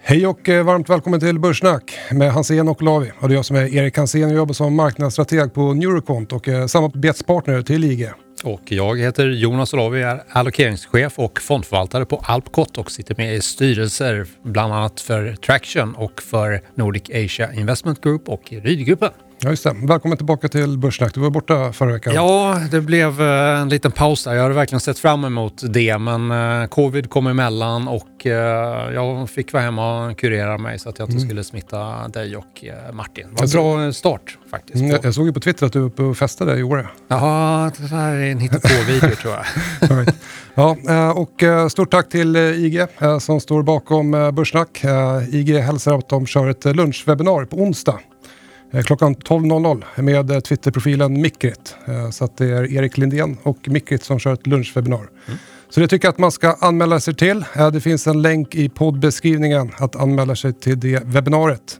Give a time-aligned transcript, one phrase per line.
[0.00, 3.12] Hej och eh, varmt välkommen till Börssnack med Hansen och Lavi.
[3.20, 6.48] Och det är jag som är Erik Hansen och jobbar som marknadsstrateg på Neurocont och
[6.48, 8.10] eh, samarbetspartner till IG.
[8.44, 13.40] Och jag heter Jonas Olavi, är allokeringschef och fondförvaltare på Alpcot och sitter med i
[13.40, 19.10] styrelser bland annat för Traction och för Nordic Asia Investment Group och Rydgruppen.
[19.40, 19.76] Ja, just det.
[19.82, 21.14] Välkommen tillbaka till Börssnack.
[21.14, 22.14] Du var borta förra veckan.
[22.14, 24.34] Ja, det blev eh, en liten paus där.
[24.34, 26.30] Jag hade verkligen sett fram emot det, men
[26.62, 28.32] eh, covid kom emellan och eh,
[28.94, 31.28] jag fick vara hemma och kurera mig så att jag inte Mm.
[31.28, 33.26] skulle smitta dig och Martin.
[33.40, 34.76] Det var en bra start faktiskt.
[34.84, 36.88] Mm, jag, såg ju på Twitter att du var uppe och festade i Åre.
[37.08, 39.44] Ja, det här är en hittepå-video tror jag.
[39.96, 40.14] Right.
[40.54, 40.76] Ja,
[41.12, 42.86] och stort tack till IG
[43.20, 44.84] som står bakom Börssnack.
[45.32, 47.98] IG hälsar att de kör ett lunchwebbinar på onsdag
[48.84, 51.76] klockan 12.00 med eh, Twitterprofilen Mikrit.
[51.86, 55.08] Eh, Så att det är Erik Lindén och Mikrit som kör ett lunchwebbinar.
[55.70, 57.44] Så det tycker jag att man ska anmäla sig till.
[57.56, 61.78] Eh, Det finns en länk i poddbeskrivningen att anmäla sig till det webbinariet.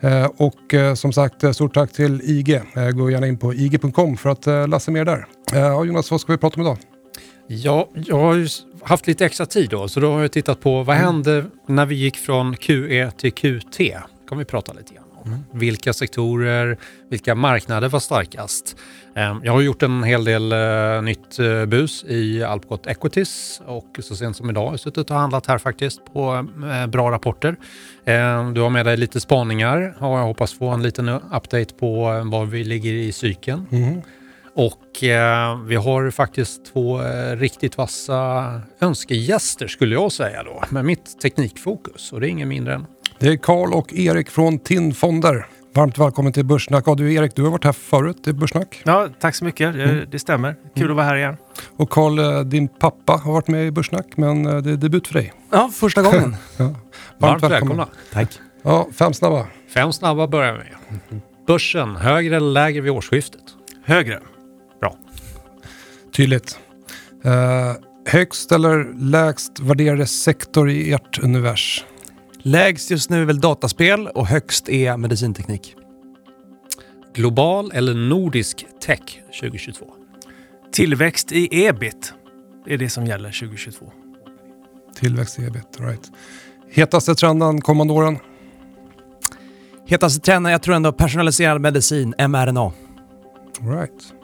[0.00, 2.50] Eh, Och eh, som sagt, eh, stort tack till IG.
[2.74, 5.26] Eh, Gå gärna in på ig.com för att eh, läsa mer där.
[5.52, 6.78] Eh, Ja, Jonas, vad ska vi prata om idag?
[7.46, 8.46] Ja, jag har
[8.88, 11.94] haft lite extra tid då, så då har jag tittat på vad hände när vi
[11.94, 13.78] gick från QE till QT?
[14.28, 15.04] kan vi prata lite grann.
[15.52, 16.76] Vilka sektorer,
[17.08, 18.76] vilka marknader var starkast?
[19.14, 23.98] Ehm, jag har gjort en hel del eh, nytt eh, bus i Alpcot Equities och
[24.02, 27.56] så sent som idag har jag suttit och handlat här faktiskt på eh, bra rapporter.
[28.04, 32.22] Ehm, du har med dig lite spaningar och jag hoppas få en liten update på
[32.24, 33.66] var vi ligger i cykeln.
[33.70, 34.02] Mm.
[34.54, 40.84] Och eh, vi har faktiskt två eh, riktigt vassa önskegäster skulle jag säga då, med
[40.84, 42.12] mitt teknikfokus.
[42.12, 42.86] Och det är ingen mindre än...
[43.18, 45.46] Det är Karl och Erik från TIN Fonder.
[45.74, 46.84] Varmt välkommen till Börssnack.
[46.86, 48.82] Ja, du Erik, du har varit här förut i Börssnack.
[48.84, 49.74] Ja, tack så mycket.
[49.74, 50.04] Det, Mm.
[50.10, 50.56] det stämmer.
[50.76, 51.36] Kul att vara här igen.
[51.76, 55.06] Och Karl, eh, din pappa har varit med i Börssnack, men eh, det är debut
[55.06, 55.32] för dig.
[55.50, 56.36] Ja, första gången.
[56.56, 56.74] Ja.
[57.18, 57.88] Varmt välkomna.
[58.12, 58.28] Tack.
[58.62, 59.46] Ja, fem snabba.
[59.74, 61.20] Fem snabba börjar vi med.
[61.46, 63.40] Börsen, högre eller lägre vid årsskiftet?
[63.84, 64.20] Högre.
[66.20, 66.58] Tydligt.
[67.24, 67.72] Eh,
[68.06, 71.84] högst eller lägst värderade sektor i ert univers?
[72.42, 75.74] Lägst just nu är väl dataspel och högst är medicinteknik.
[77.14, 79.00] Global eller nordisk tech
[79.40, 79.86] 2022?
[80.72, 82.14] Tillväxt i ebit
[82.66, 83.92] är det som gäller 2022.
[84.96, 86.10] Tillväxt i ebit, right.
[86.70, 88.18] Hetaste trenden kommande åren?
[89.86, 92.60] Hetaste trenden, jag tror ändå personaliserad medicin, mRNA.
[92.60, 92.72] All
[93.68, 94.19] right.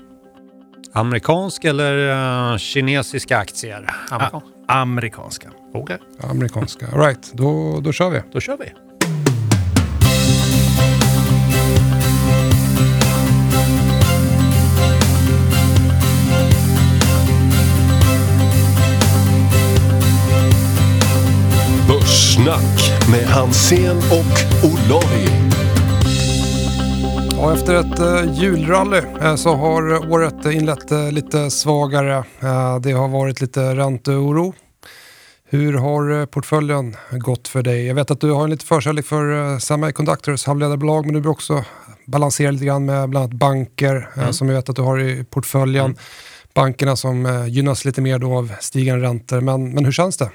[0.96, 2.08] Amerikansk eller
[2.52, 3.90] eh, kinesiska aktier?
[4.10, 4.40] Amerikan.
[4.68, 5.48] Amerikanska.
[5.74, 5.98] Okej,
[6.30, 6.86] Amerikanska.
[6.92, 8.22] All right, då, då kör vi.
[8.32, 8.72] då kör vi.
[21.88, 25.65] Börssnack med Hansén och Olavi.
[27.38, 32.16] Ja, efter ett eh, julrally eh, så har året inlett eh, lite svagare.
[32.40, 34.54] Eh, det har varit lite ränteoro.
[35.48, 37.86] Hur har eh, portföljen gått för dig?
[37.86, 41.28] Jag vet att du har en lite förkärlek för eh, semiconductors, halvledarbolag, men du vill
[41.28, 41.64] också
[42.06, 45.24] balansera lite grann med bland annat banker eh, som jag vet att du har i
[45.24, 45.96] portföljen.
[46.54, 49.40] Bankerna som eh, gynnas lite mer då av stigande räntor.
[49.40, 50.30] Men, men hur känns det?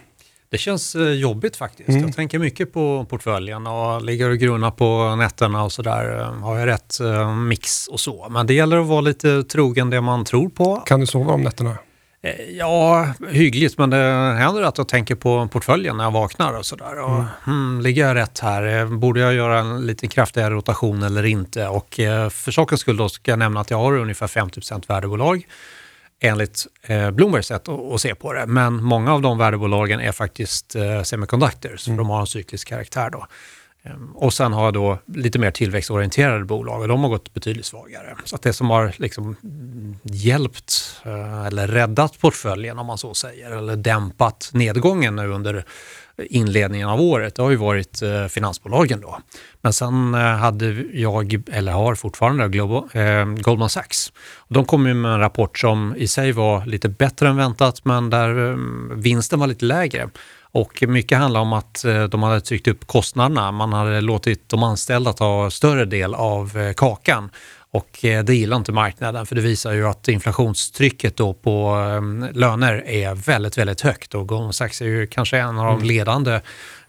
[0.51, 1.89] Det känns eh, jobbigt faktiskt.
[1.89, 2.01] Mm.
[2.01, 6.19] Jag tänker mycket på portföljen och ligger och grunnar på nätterna och sådär.
[6.19, 8.27] Eh, Har jag rätt eh, mix och så.
[8.29, 10.75] Men det gäller att vara lite trogen det man tror på.
[10.75, 11.77] Kan du sova om nätterna?
[12.51, 13.97] Ja, hyggligt, men det
[14.39, 16.99] händer att jag tänker på portföljen när jag vaknar och sådär.
[16.99, 18.85] Och, hmm, ligger jag rätt här?
[18.85, 21.67] Borde jag göra en lite kraftigare rotation eller inte?
[21.67, 21.93] Och
[22.31, 25.45] för sakens skull då ska jag nämna att jag har ungefär 50 värdebolag
[26.21, 28.45] enligt eh, Bloombergs sätt att, se på det.
[28.47, 33.09] Men många av de värdebolagen är faktiskt eh, semiconductors, för de har en cyklisk karaktär
[33.09, 33.25] då.
[33.83, 37.65] Ehm, Och sen har jag då lite mer tillväxtorienterade bolag och de har gått betydligt
[37.65, 38.15] svagare.
[38.25, 43.13] Så att det som har liksom mm, hjälpt eh, eller räddat portföljen om man så
[43.13, 45.65] säger, eller dämpat nedgången nu under
[46.29, 49.19] inledningen av året, det har ju varit eh, finansbolagen då.
[49.61, 54.13] Men sen eh, hade jag, eller har fortfarande, Global, eh, Goldman Sachs.
[54.35, 57.85] Och de kom ju med en rapport som i sig var lite bättre än väntat,
[57.85, 58.57] men där eh,
[58.95, 60.09] vinsten var lite lägre.
[60.53, 63.51] Och mycket handlar om att eh, de hade tryckt upp kostnaderna.
[63.51, 67.29] Man hade låtit de anställda ta större del av eh, kakan.
[67.73, 72.35] Och eh, det gillar inte marknaden för det visar ju att inflationstrycket då på eh,
[72.37, 76.41] löner är väldigt, väldigt högt och Goldman Sachs är ju kanske en av de ledande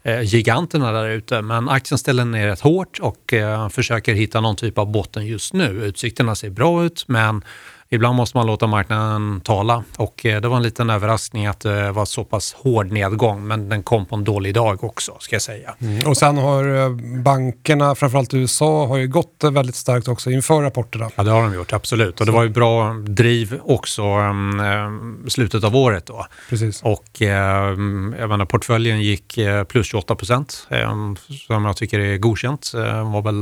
[0.03, 1.41] eh, giganterna där ute.
[1.41, 3.33] Men aktien ställer ner rätt hårt och
[3.71, 5.83] försöker hitta någon typ av botten just nu.
[5.83, 7.43] Utsikterna ser bra ut men
[7.89, 11.91] ibland måste man låta marknaden tala och eh, det var en liten överraskning att det
[11.91, 15.41] var så pass hård nedgång, men den kom på en dålig dag också, ska jag
[15.41, 15.75] säga.
[15.79, 16.07] Mm.
[16.07, 16.89] Och sen har eh,
[17.23, 21.09] bankerna, framförallt i USA, har ju gått väldigt starkt också inför rapporterna.
[21.15, 22.19] Ja, det har de gjort, absolut.
[22.19, 26.25] Och det var ju bra driv också um, slutet av året då.
[26.49, 26.81] Precis.
[26.83, 31.15] Och um, jag menar, portföljen gick plus 28 procent, um,
[31.47, 32.71] som jag tycker är godkänt.
[32.73, 33.35] Var väl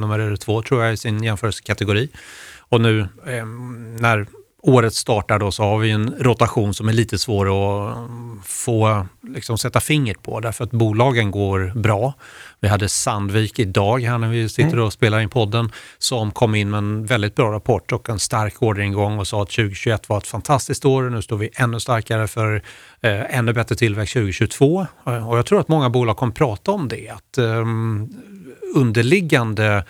[0.00, 2.08] nummer två, tror jag, i sin jämförelsekategori.
[2.72, 3.46] Och nu eh,
[4.00, 4.26] när
[4.62, 7.96] året startar då så har vi en rotation som är lite svår att
[8.44, 12.14] få liksom, sätta fingret på därför att bolagen går bra.
[12.60, 16.70] Vi hade Sandvik idag här när vi sitter och spelar in podden som kom in
[16.70, 20.26] med en väldigt bra rapport och en stark orderingång och sa att 2021 var ett
[20.26, 22.62] fantastiskt år och nu står vi ännu starkare för
[23.00, 24.86] eh, ännu bättre tillväxt 2022.
[25.04, 27.66] Och jag tror att många bolag kommer prata om det, att eh,
[28.74, 29.84] underliggande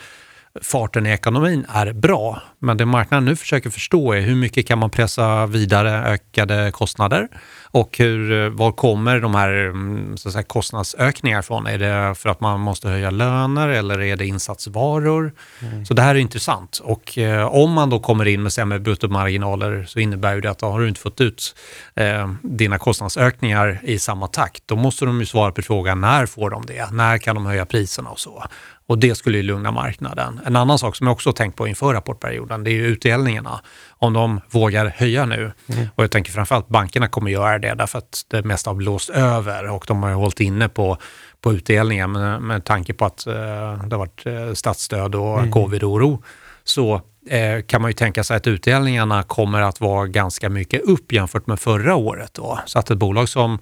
[0.60, 2.42] farten i ekonomin är bra.
[2.58, 7.28] Men det marknaden nu försöker förstå är hur mycket kan man pressa vidare ökade kostnader
[7.62, 11.66] och hur, var kommer de här mm, så att säga, kostnadsökningar från?
[11.66, 15.32] Är det för att man måste höja löner eller är det insatsvaror?
[15.60, 15.86] Mm.
[15.86, 19.84] Så det här är intressant och eh, om man då kommer in med sämre bruttomarginaler
[19.88, 21.54] så innebär det att då har du inte fått ut
[21.94, 24.62] eh, dina kostnadsökningar i samma takt.
[24.66, 26.90] Då måste de ju svara på frågan när får de det?
[26.92, 28.44] När kan de höja priserna och så?
[28.92, 30.40] Och det skulle ju lugna marknaden.
[30.46, 33.60] En annan sak som jag också tänkt på inför rapportperioden, det är ju utdelningarna.
[33.88, 35.52] Om de vågar höja nu.
[35.66, 35.86] Mm.
[35.94, 39.70] Och jag tänker framförallt bankerna kommer göra det därför att det mesta har blåst över
[39.70, 40.96] och de har ju hållit inne på,
[41.40, 45.50] på utdelningen med, med tanke på att eh, det har varit eh, statsstöd och mm.
[45.50, 46.22] covid-oro.
[46.64, 51.12] Så eh, kan man ju tänka sig att utdelningarna kommer att vara ganska mycket upp
[51.12, 52.34] jämfört med förra året.
[52.34, 52.60] Då.
[52.66, 53.58] Så att ett bolag som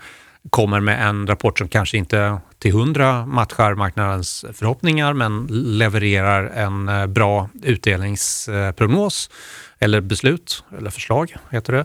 [0.51, 6.89] kommer med en rapport som kanske inte till hundra matchar marknadens förhoppningar men levererar en
[6.89, 11.85] eh, bra utdelningsprognos eh, eller beslut, eller förslag heter det,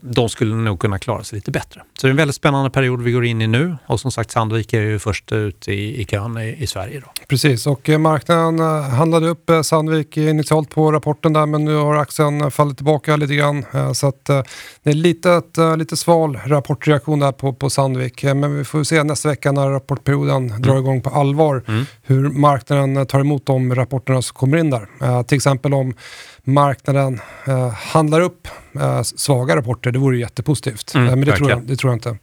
[0.00, 1.82] de skulle nog kunna klara sig lite bättre.
[1.98, 4.30] Så det är en väldigt spännande period vi går in i nu och som sagt
[4.30, 7.00] Sandvik är ju först ut i, i kön i, i Sverige.
[7.00, 7.12] Då.
[7.28, 11.94] Precis, och eh, marknaden eh, handlade upp Sandvik initialt på rapporten där men nu har
[11.94, 13.64] aktien fallit tillbaka lite grann.
[13.94, 15.42] Så att det är lite,
[15.76, 18.22] lite sval rapportreaktion där på, på Sandvik.
[18.24, 20.62] Men vi får se nästa vecka när rapportperioden mm.
[20.62, 21.84] drar igång på allvar mm.
[22.02, 25.22] hur marknaden tar emot de rapporterna som kommer in där.
[25.22, 25.94] Till exempel om
[26.44, 30.94] marknaden eh, handlar upp eh, svaga rapporter, det vore jättepositivt.
[30.94, 32.18] Mm, eh, men det tror, jag, det tror jag inte.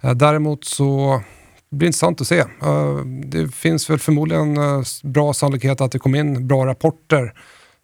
[0.00, 1.20] Eh, däremot så
[1.70, 2.38] det blir intressant att se.
[2.38, 4.58] Eh, det finns väl förmodligen
[5.02, 7.34] bra sannolikhet att det kommer in bra rapporter.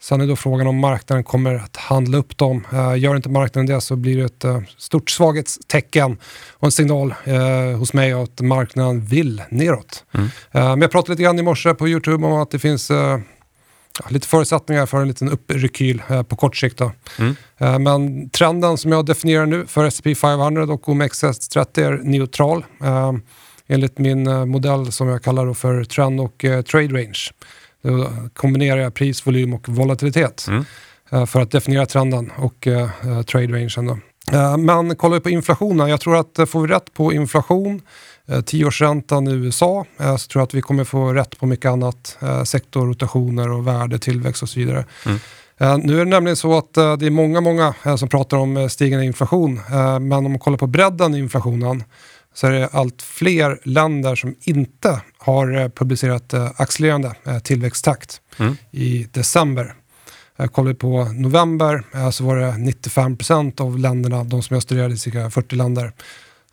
[0.03, 2.67] Sen är då frågan om marknaden kommer att handla upp dem.
[2.97, 6.19] Gör inte marknaden det så blir det ett stort svaghetstecken
[6.53, 7.15] och en signal
[7.79, 10.05] hos mig att marknaden vill neråt.
[10.15, 10.29] Mm.
[10.53, 12.91] Men jag pratade lite grann i morse på Youtube om att det finns
[13.99, 16.81] ja, lite förutsättningar för en liten upprekyl eh, på kort sikt.
[17.19, 17.37] Mm.
[17.59, 22.65] Eh, men trenden som jag definierar nu för S&P 500 och OMXS30 är neutral.
[22.83, 23.13] Eh,
[23.67, 27.31] enligt min eh, modell som jag kallar för trend och eh, trade range.
[27.83, 30.65] Då kombinerar jag pris, volym och volatilitet mm.
[31.11, 32.69] Eh, för att definiera trenden och
[33.27, 34.01] trade rangen.
[34.59, 37.83] Men kollar vi på inflationen, jag tror att får vi rätt på inflation
[38.45, 42.19] tioårsräntan i USA eh, så tror jag att vi kommer få rätt på mycket annat.
[42.23, 44.85] Eh, sektorrotationer och värdetillväxt och så vidare.
[45.07, 45.19] Mm.
[45.59, 49.61] Nu är det nämligen så att det är många, många som pratar om stigande inflation.
[50.01, 51.85] Men om man kollar på bredden i inflationen
[52.35, 58.57] så är det allt fler länder som inte har publicerat accelererande tillväxttakt mm.
[58.71, 59.75] i december.
[60.53, 65.31] Kollar vi på november så var det 95% av länderna, de som jag studerade, cirka
[65.31, 65.93] 40 länder,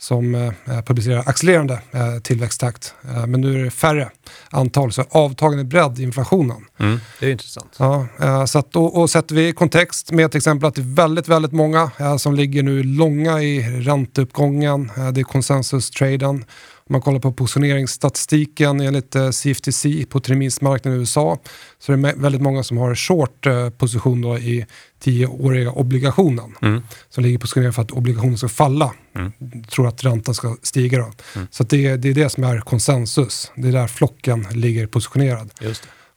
[0.03, 2.93] som eh, publicerar accelererande eh, tillväxttakt.
[3.03, 4.09] Eh, men nu är det färre
[4.49, 6.65] antal, så avtagande bredd i inflationen.
[6.79, 7.75] Mm, det är intressant.
[7.79, 10.81] Ja, eh, så att, och, och sätter vi i kontext med till exempel att det
[10.81, 14.91] är väldigt, väldigt många eh, som ligger nu långa i ränteuppgången.
[14.97, 16.45] Eh, det är konsensus-traden
[16.85, 21.39] om man kollar på positioneringsstatistiken enligt CFTC på terminsmarknaden i USA
[21.79, 24.65] så är det väldigt många som har short eh, position då i
[24.99, 26.55] tioåriga obligationen.
[26.61, 26.83] Mm.
[27.09, 28.93] Som ligger positionerade för att obligationen ska falla.
[29.15, 29.31] Mm.
[29.63, 31.11] Tror att räntan ska stiga då.
[31.35, 31.47] Mm.
[31.51, 33.51] Så det, det är det som är konsensus.
[33.55, 35.51] Det är där flocken ligger positionerad.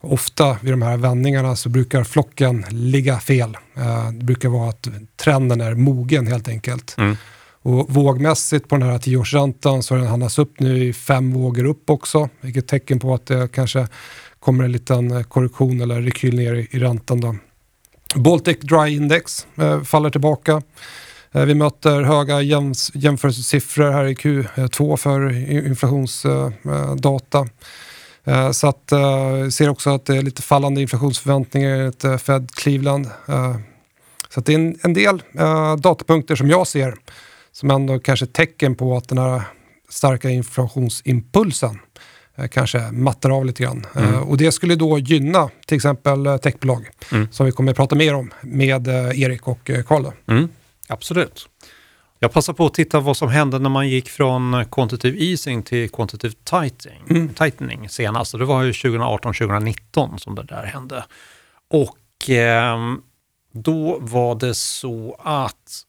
[0.01, 3.57] Ofta vid de här vändningarna så brukar flocken ligga fel.
[3.75, 6.95] Eh, det brukar vara att trenden är mogen helt enkelt.
[6.97, 7.17] Mm.
[7.67, 11.65] Och vågmässigt på den här tioårsräntan så har den handlats upp nu i fem vågor
[11.65, 13.87] upp också, vilket tecken på att det kanske
[14.39, 17.21] kommer en liten eh, korrektion eller rekyl ner i, i räntan.
[17.21, 17.35] Då.
[18.15, 20.61] Baltic Dry Index eh, faller tillbaka.
[21.31, 27.47] Eh, vi möter höga jäms, jämförelsesiffror här i Q2 för inflationsdata.
[28.23, 32.21] Eh, eh, eh, så att, eh, ser också att det är lite fallande inflationsförväntningar enligt
[32.21, 33.09] Fed Cleveland
[34.29, 36.95] Så att det är en, en del eh, datapunkter som jag ser
[37.59, 39.41] som ändå kanske är tecken på att den här
[39.89, 41.79] starka inflationsimpulsen
[42.35, 43.85] eh, kanske mattar av lite grann.
[43.95, 44.13] Mm.
[44.13, 47.27] Eh, och det skulle då gynna till exempel eh, techbolag Mm.
[47.31, 50.05] som vi kommer att prata mer om med eh, Erik och eh, Karl.
[50.27, 50.49] Mm,
[50.87, 51.49] absolut.
[52.19, 55.89] Jag passar på att titta vad som hände när man gick från quantitative easing till
[55.89, 57.29] quantitative tightening, Mm.
[57.33, 58.33] tightening senast.
[58.33, 61.05] Och det var ju 2018-2019 som det där hände.
[61.69, 63.01] Och ehm,
[63.53, 65.83] då var det så att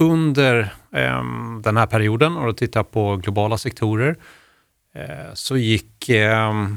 [0.00, 4.16] under ehm, den här perioden, och då tittar på globala sektorer,
[4.94, 6.76] eh, så gick ehm,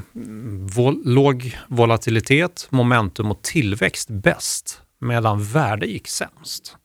[0.76, 6.76] vol- låg volatilitet, momentum och tillväxt bäst, medan värde gick sämst.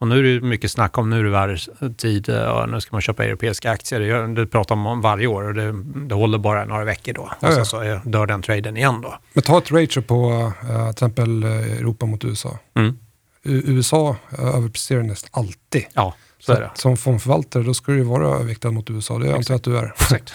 [0.00, 2.88] Och nu är det mycket snack om nu är det värdetid eh, och nu ska
[2.94, 4.00] man köpa europeiska aktier.
[4.00, 5.74] Det, det pratar man om varje år och det,
[6.08, 7.22] det håller bara några veckor då.
[7.40, 9.18] Och sen så är- dör den traden igen då.
[9.32, 12.58] Men ta ett ratio på eh, till exempel eh, Europa mot USA.
[12.76, 12.98] Mm.
[13.42, 15.84] USA överpresterar nästan alltid.
[15.94, 16.66] Ja, så är det.
[16.66, 19.18] att Som fondförvaltare då ska du ju vara överviktad mot USA.
[19.18, 19.92] Det antar jag att du är.
[19.94, 20.34] Exakt.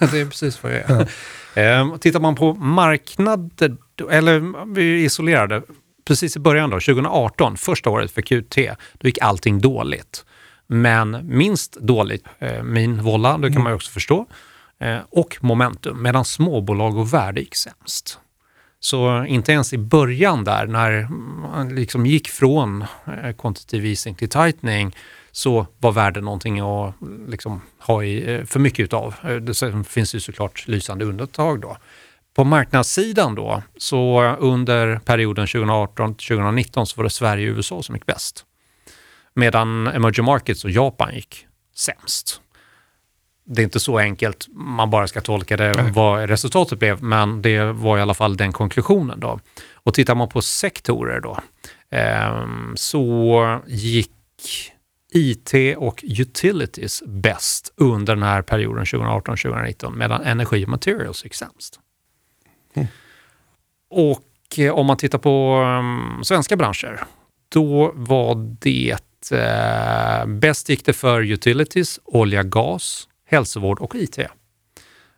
[0.12, 1.08] det är precis vad jag är.
[1.54, 3.76] Eh, tittar man på marknader,
[4.10, 5.62] eller vi isolerade,
[6.04, 8.56] precis i början då, 2018, första året för QT,
[8.92, 10.24] då gick allting dåligt.
[10.66, 14.26] Men minst dåligt, eh, min volla, det kan man ju också förstå,
[14.80, 18.18] eh, och momentum, medan småbolag och värde gick sämst.
[18.84, 21.08] Så inte ens i början där, när
[21.52, 24.96] man liksom gick från eh, quantitative easing till tightening,
[25.32, 26.94] så var värde någonting att
[27.28, 29.14] liksom ha i, eh, för mycket utav.
[29.22, 31.76] Eh, det sen finns ju såklart lysande undantag då.
[32.34, 38.06] På marknadssidan då, så under perioden 2018-2019 så var det Sverige och USA som gick
[38.06, 38.44] bäst.
[39.34, 42.40] Medan emerging markets och Japan gick sämst.
[43.46, 47.72] Det är inte så enkelt man bara ska tolka det vad resultatet blev, men det
[47.72, 49.40] var i alla fall den konklusionen då.
[49.74, 51.38] Och tittar man på sektorer då,
[51.90, 54.10] ehm, så gick
[55.12, 61.80] IT och utilities bäst under den här perioden 2018-2019 medan energi och materials gick sämst.
[63.90, 67.04] Och eh, om man tittar på um, svenska branscher,
[67.48, 68.96] då var det
[69.32, 74.18] eh, bäst gick det för utilities, olja, gas, hälsovård och IT.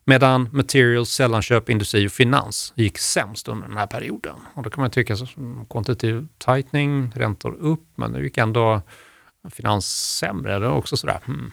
[0.05, 4.37] Medan materials, sällanköp, industri och finans gick sämst under den här perioden.
[4.55, 8.83] Och då kan man tycka mm, quantitative tightening, räntor upp, men det gick ändå
[9.51, 10.59] finans sämre.
[10.59, 11.53] Det är också sådär, hmm.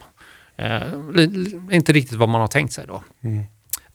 [0.56, 3.04] eh, inte riktigt vad man har tänkt sig då.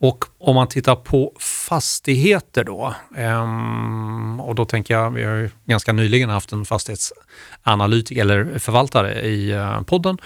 [0.01, 1.33] Och om man tittar på
[1.69, 8.21] fastigheter då, ehm, och då tänker jag, vi har ju ganska nyligen haft en fastighetsanalytiker
[8.21, 10.19] eller förvaltare i eh, podden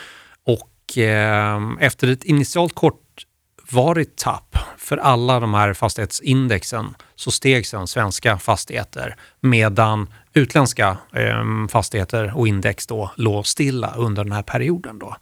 [0.97, 8.39] och efter ett initialt kortvarigt tapp för alla de här fastighetsindexen så steg sen svenska
[8.39, 15.17] fastigheter medan utländska ehm, fastigheter och index då låg stilla under den här perioden då.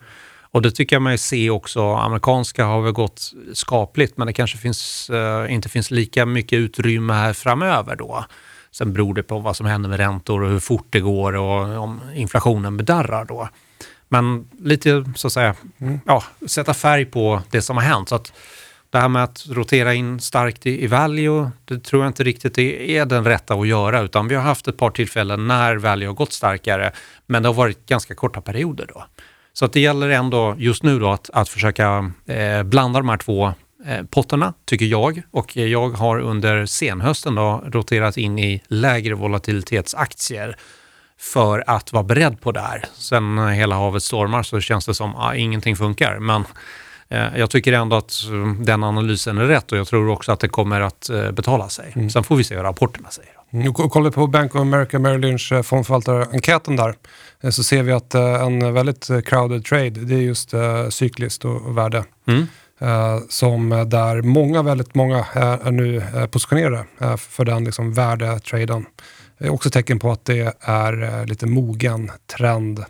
[0.52, 4.58] Och det tycker jag mig se också, amerikanska har väl gått skapligt men det kanske
[4.58, 8.24] finns, eh, inte finns lika mycket utrymme här framöver då.
[8.70, 11.82] Sen beror det på vad som händer med räntor och hur fort det går och
[11.82, 13.48] om inflationen bedarrar då.
[14.12, 15.54] Men lite så att säga,
[16.06, 18.08] ja, sätta färg på det som har hänt.
[18.08, 18.32] Så att
[18.90, 22.58] det här med att rotera in starkt i, i value, det tror jag inte riktigt
[22.58, 24.00] är, är den rätta att göra.
[24.00, 26.92] Utan vi har haft ett par tillfällen när value har gått starkare,
[27.26, 29.04] men det har varit ganska korta perioder då.
[29.52, 33.16] Så att det gäller ändå just nu då att, att försöka eh, blanda de här
[33.16, 33.52] två
[33.86, 35.22] eh, potterna, tycker jag.
[35.30, 40.56] Och jag har under senhösten då roterat in i lägre volatilitetsaktier
[41.20, 42.84] för att vara beredd på det här.
[42.94, 46.18] Sen eh, hela havet stormar så känns det som att ah, ingenting funkar.
[46.18, 46.44] Men
[47.08, 50.40] eh, jag tycker ändå att eh, den analysen är rätt och jag tror också att
[50.40, 52.10] det kommer att eh, betala sig.
[52.12, 53.30] Sen får vi se vad rapporterna säger.
[53.52, 56.94] Mm, Kollar på Bank of America Merrill Lynch eh, fondförvaltarenkäten där
[57.50, 60.54] så ser vi att en väldigt crowded trade det är just
[60.90, 62.04] cykliskt och, värde.
[62.26, 62.46] Mm.
[63.28, 66.84] Som där många, väldigt många är, nu positionerade
[67.18, 68.86] för den liksom, värdetraden.
[69.40, 72.78] Är också tecken på att det är eh, lite mogen trend.
[72.78, 72.84] Eh,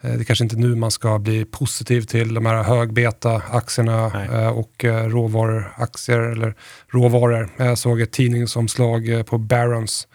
[0.00, 4.28] Det är kanske inte nu man ska bli positiv till de här högbeta-aktierna Nej.
[4.44, 6.54] eh, och eh, råvaruaktier eller
[6.88, 7.48] råvaror.
[7.56, 10.08] Jag såg ett tidningsomslag eh, på Barons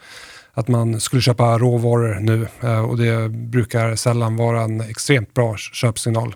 [0.54, 5.58] att man skulle köpa råvaror nu eh, och det brukar sällan vara en extremt bra
[5.58, 6.36] köpsignal.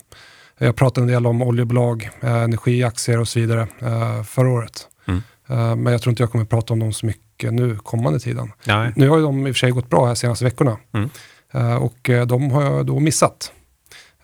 [0.57, 4.88] Jag pratade en del om oljebolag, eh, energiaktier och så vidare eh, förra året.
[5.50, 8.51] Eh, Men jag tror inte jag kommer prata om dem så mycket nu kommande tiden.
[8.63, 8.91] Nej.
[8.95, 10.77] Nu har ju de i och för sig gått bra här senaste veckorna.
[10.93, 11.09] Mm.
[11.53, 13.51] Eh, Och eh, de har jag då missat.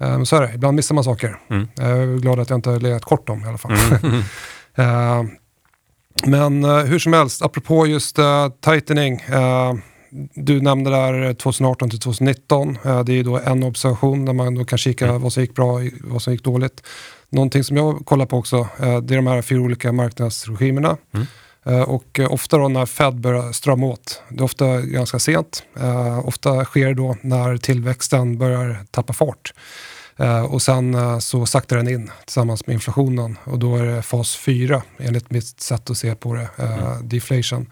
[0.02, 1.40] Men så är det, ibland missar man saker.
[1.50, 1.68] Mm.
[1.76, 3.72] Jag är glad att jag inte har legat kort dem i alla fall.
[4.04, 4.24] Mm.
[6.26, 8.20] Men hur som helst, apropå just
[8.66, 9.22] tightening.
[10.34, 12.78] du nämnde där 2018 till 2019.
[12.86, 15.22] Eh, det är ju då en observation där man då kan kika Mm.
[15.22, 16.84] vad som gick bra och vad som gick dåligt.
[17.30, 20.98] Någonting som jag kollar på också, eh, det är de här fyra olika marknadsregimerna.
[21.14, 21.28] Mm.
[21.66, 25.64] Eh, Och eh, ofta då när Fed börjar strama åt, det är ofta ganska sent.
[26.24, 29.54] Ofta sker det då när tillväxten börjar tappa fart.
[30.50, 34.82] Och sen så saktar den in tillsammans med inflationen och då är det fas 4
[34.98, 37.72] enligt mitt sätt att se på det, eh, deflation.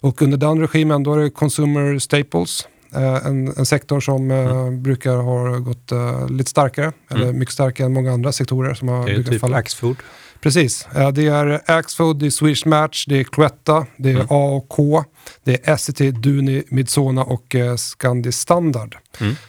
[0.00, 5.16] Och under den regimen då är det consumer staples, en, en sektor som eh, brukar
[5.16, 9.26] ha gått eh, lite starkare, eller mycket starkare än många andra sektorer som har brukat
[9.32, 9.56] typ falla.
[9.56, 9.96] Axfood.
[10.40, 10.88] Precis.
[10.94, 14.68] Eh, Det är Axfood, det är Swedish Match, det är Cloetta, det är A och
[14.68, 15.04] K,
[15.44, 18.96] det är Essity, Duni, Midsona och eh, Scandi Standard.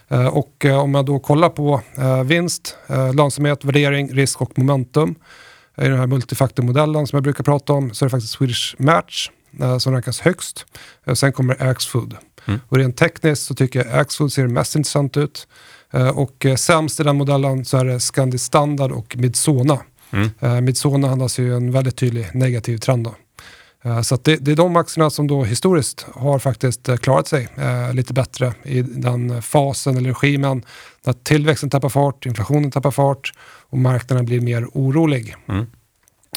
[0.08, 4.58] Eh, Och eh, om jag då kollar på eh, vinst, eh, lönsamhet, värdering, risk och
[4.60, 5.16] momentum
[5.82, 9.30] i den här multifaktormodellen som jag brukar prata om så är det faktiskt Swedish Match
[9.62, 10.66] eh, som rankas högst.
[11.06, 12.16] Eh, Sen kommer Axfood.
[12.70, 15.48] Och rent tekniskt så tycker jag Axfood ser mest intressant ut.
[15.94, 19.80] Eh, Och eh, sämst i den modellen så är det Scandi Standard och Midsona.
[20.40, 23.04] Eh, Midsona handlas ju en väldigt tydlig negativ trend.
[23.04, 23.16] Då.
[24.04, 28.14] Så det, det är de aktierna som då historiskt har faktiskt klarat sig eh, lite
[28.14, 30.64] bättre i den fasen eller regimen
[31.06, 33.32] när tillväxten tappar fart, inflationen tappar fart
[33.70, 35.36] och marknaden blir mer orolig.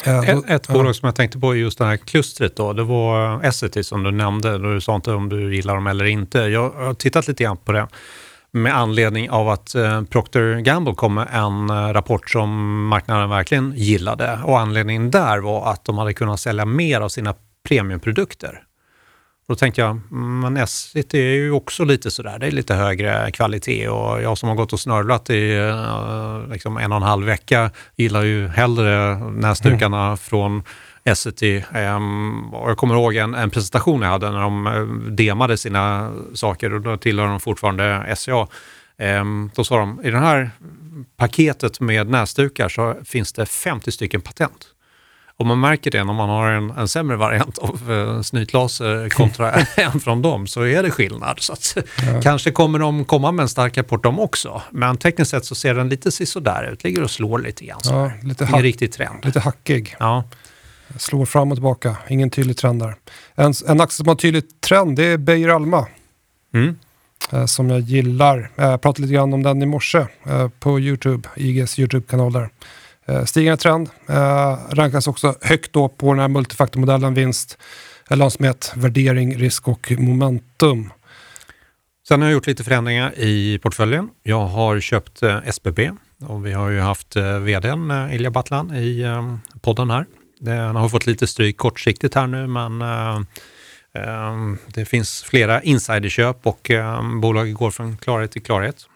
[0.05, 0.73] Då- Ett, ett ja.
[0.73, 4.03] bolag som jag tänkte på i just det här klustret då, det var Essity som
[4.03, 4.57] du nämnde.
[4.73, 6.39] Du sa inte om du gillar dem eller inte.
[6.39, 7.87] Jag har tittat lite grann på det
[8.53, 12.49] med anledning av att eh, Procter Gamble kom med en eh, rapport som
[12.87, 14.39] marknaden verkligen gillade.
[14.43, 17.33] Och anledningen där var att de hade kunnat sälja mer av sina
[17.67, 18.61] premiumprodukter.
[19.51, 23.31] Då tänkte jag, mm, men Essity är ju också lite sådär, det är lite högre
[23.31, 27.25] kvalitet och jag som har gått och snörvlat i eh, liksom en och en halv
[27.25, 30.63] vecka gillar ju hellre näsdukarna från
[31.03, 31.63] Essity.
[31.73, 36.73] Ehm, jag kommer ihåg en, en presentation jag hade när de eh, demade sina saker
[36.73, 38.47] och då tillhör de fortfarande SCA.
[38.97, 40.51] Ehm, då sa de, i det här
[41.17, 44.67] paketet med näsdukar så finns det 50 stycken patent.
[45.41, 49.51] Och man märker det när man har en, en sämre variant av eh, snytlaser kontra
[49.75, 51.39] en från dem så är det skillnad.
[51.39, 51.77] Så att,
[52.23, 54.61] Kanske kommer de komma med en stark rapport de också.
[54.71, 57.79] Men tekniskt sett så ser den lite sisådär ut, ligger och slår lite grann.
[57.81, 59.25] Så Ja, lite, Ingen riktig trend.
[59.25, 59.95] lite hackig.
[59.99, 60.23] Ja.
[60.97, 62.95] Slår fram och tillbaka, ingen tydlig trend där.
[63.35, 65.87] En, en aktie som har tydlig trend det är Beijer Alma.
[66.53, 66.75] Mm.
[67.31, 68.51] eh, som jag gillar.
[68.55, 72.49] Jag pratade lite grann om den i morse eh, på YouTube, IGs YouTube-kanal där.
[73.11, 77.57] Eh, stigande trend, eh, rankas också högt då på den här multifaktormodellen vinst,
[78.09, 80.93] eh, lönsamhet, värdering, risk och momentum.
[82.07, 84.09] Sen har jag gjort lite förändringar i portföljen.
[84.23, 85.91] Jag har köpt eh, SBB
[86.27, 90.05] och vi har ju haft eh, vdn eh, Ilja Battlan i eh, podden här.
[90.39, 93.15] Den har fått lite stryk kortsiktigt här nu men eh,
[93.93, 94.35] eh,
[94.67, 98.87] det finns flera insiderköp och eh, bolaget går från klarhet till klarhet.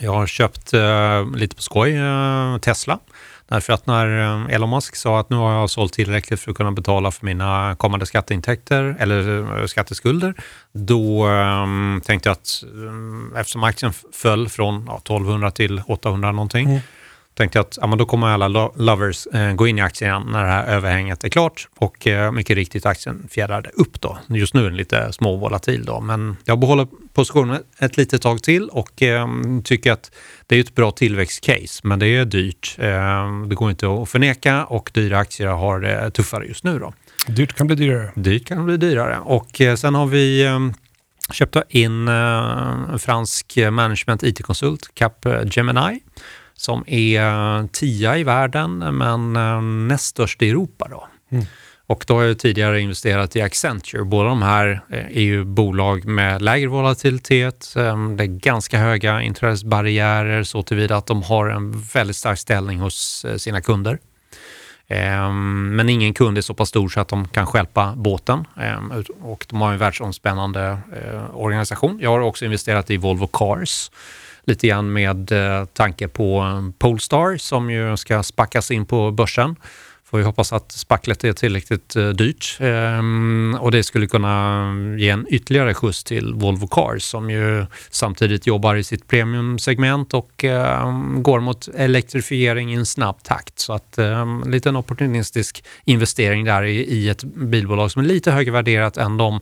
[0.00, 2.98] Jag har köpt eh, lite på skoj eh, Tesla.
[3.50, 6.56] Därför att när eh, Elon Musk sa att nu har jag sålt tillräckligt för att
[6.56, 10.34] kunna betala för mina kommande skatteintäkter eller eh, skatteskulder,
[10.72, 16.68] då ehm, tänkte jag att ehm, eftersom aktien föll från ja, 1200 till 800 någonting,
[16.68, 16.80] mm
[17.40, 20.10] tänkte jag att ja, men då kommer alla lo- lovers eh, gå in i aktien
[20.10, 24.18] igen när det här överhänget är klart och eh, mycket riktigt aktien fjädrade upp då.
[24.26, 28.68] Just nu är den lite småvolatil då, men jag behåller positionen ett litet tag till
[28.68, 29.28] och eh,
[29.64, 30.10] tycker att
[30.46, 32.76] det är ett bra tillväxtcase, men det är dyrt.
[32.78, 36.92] Eh, det går inte att förneka och dyra aktier har det tuffare just nu då.
[37.26, 38.12] Dyrt kan bli dyrare.
[38.14, 39.18] Dyrt kan bli dyrare.
[39.18, 40.58] Och eh, sen har vi eh,
[41.32, 42.14] köpt in eh,
[42.92, 46.00] en fransk management IT-konsult, Cap Gemini,
[46.60, 50.88] som är eh, tia i världen men eh, näst störst i Europa.
[50.90, 51.08] Då.
[51.86, 54.04] Och då har jag tidigare investerat i Accenture.
[54.04, 57.72] Båda de här eh, är ju bolag med lägre volatilitet.
[57.74, 57.80] Det
[58.24, 63.60] är ganska höga inträdesbarriärer så tillvida att de har en väldigt stark ställning hos sina
[63.60, 63.98] kunder.
[65.70, 68.44] Men ingen kund är så pass stor så att de kan stjälpa båten.
[69.22, 70.78] Och de har en världsomspännande
[71.32, 71.98] organisation.
[72.02, 73.90] Jag har också investerat i Volvo Cars.
[74.44, 79.56] Lite grann med eh, tanke på eh, Polestar som ju ska spackas in på börsen.
[80.04, 82.58] Får vi hoppas att spacklet är tillräckligt eh, dyrt.
[82.60, 87.66] Ehm, och det skulle kunna mm, ge en ytterligare skjuts till Volvo Cars som ju
[87.90, 93.58] samtidigt jobbar i sitt premiumsegment och ehm, går mot elektrifiering i en snabb takt.
[93.58, 98.52] Så att en liten opportunistisk investering där i, i ett bilbolag som är lite högre
[98.52, 99.40] värderat än de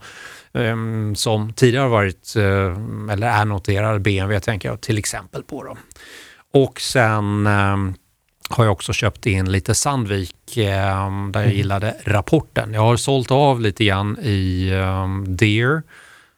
[1.14, 5.64] som tidigare har varit, eh, eller är noterade, BMW tänker jag till exempel på.
[5.64, 5.76] Då.
[6.52, 7.94] Och sen ehm,
[8.50, 12.74] har jag också köpt in lite Sandvik ehm, där jag gillade rapporten.
[12.74, 14.70] Jag har sålt av lite grann i
[15.26, 15.82] Deer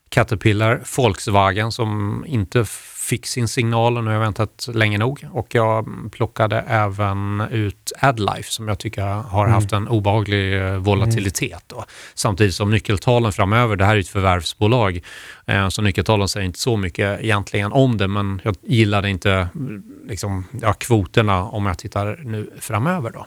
[0.08, 2.64] Caterpillar, Volkswagen som inte
[3.10, 5.26] fick sin signal och nu har jag väntat länge nog.
[5.32, 9.54] Och jag plockade även ut AdLife som jag tycker har Mm.
[9.54, 11.64] haft en obehaglig eh, volatilitet.
[11.66, 11.84] Då.
[12.14, 15.00] Samtidigt som nyckeltalen framöver, det här är ett förvärvsbolag,
[15.46, 19.82] eh, så nyckeltalen säger inte så mycket egentligen om det, men jag gillade inte mm,
[20.08, 23.10] liksom, ja, kvoterna om jag tittar nu framöver.
[23.10, 23.26] Då.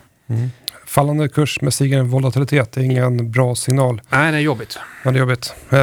[0.86, 4.02] Fallande kurs med stigande volatilitet, det är ingen bra signal.
[4.10, 4.80] Nej, det är jobbigt.
[5.04, 5.54] Men det är jobbigt.
[5.70, 5.80] Eh,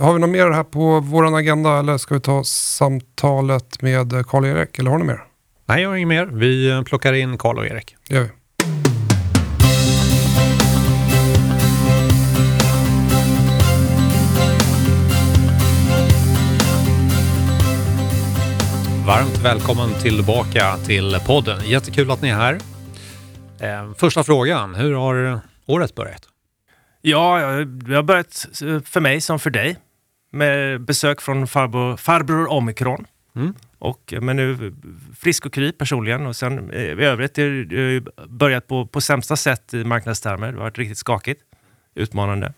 [0.00, 4.22] har vi något mer här på vår agenda eller ska vi ta samtalet med eh,
[4.22, 4.78] Karl-Erik?
[4.78, 5.24] Eller har ni mer?
[5.66, 6.26] Nej, jag har inget mer.
[6.26, 7.96] Vi plockar in Karl och Erik.
[8.08, 8.28] Det gör vi.
[19.06, 21.60] Varmt välkommen tillbaka till podden.
[21.64, 22.58] Jättekul att ni är här.
[23.64, 26.28] Eh, första frågan, hur har året börjat?
[27.00, 29.76] Ja, det har börjat eh, för mig som för dig.
[30.30, 33.06] Med besök från farbror, farbror Omikron.
[33.36, 33.54] Mm.
[33.78, 34.74] Och, men nu
[35.18, 36.26] frisk och kry personligen.
[36.26, 40.46] Och sen eh, i övrigt har det eh, börjat på, på sämsta sätt i marknadstermer.
[40.46, 41.42] Det har varit riktigt skakigt.
[41.94, 42.52] Utmanande.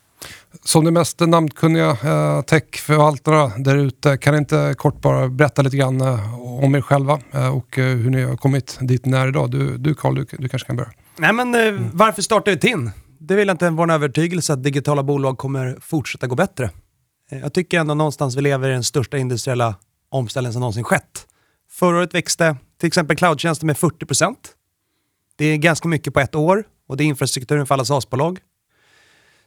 [0.63, 5.77] Som de mest namnkunniga eh, techförvaltarna där ute, kan ni inte kort bara berätta lite
[5.77, 9.27] grann eh, om er själva eh, och eh, hur ni har kommit dit ni är
[9.27, 9.51] idag?
[9.51, 10.91] Du, du Carl, du, du kanske kan börja.
[11.17, 12.91] Nej men eh, varför startar vi TIN?
[13.19, 16.69] Det är väl inte vår övertygelse att digitala bolag kommer fortsätta gå bättre.
[17.29, 19.75] Jag tycker ändå någonstans vi lever i den största industriella
[20.09, 21.27] omställningen som någonsin skett.
[21.71, 24.35] Förra året växte till exempel cloudtjänster med 40%.
[25.35, 28.39] Det är ganska mycket på ett år och det är infrastrukturen för alla SaaS-bolag.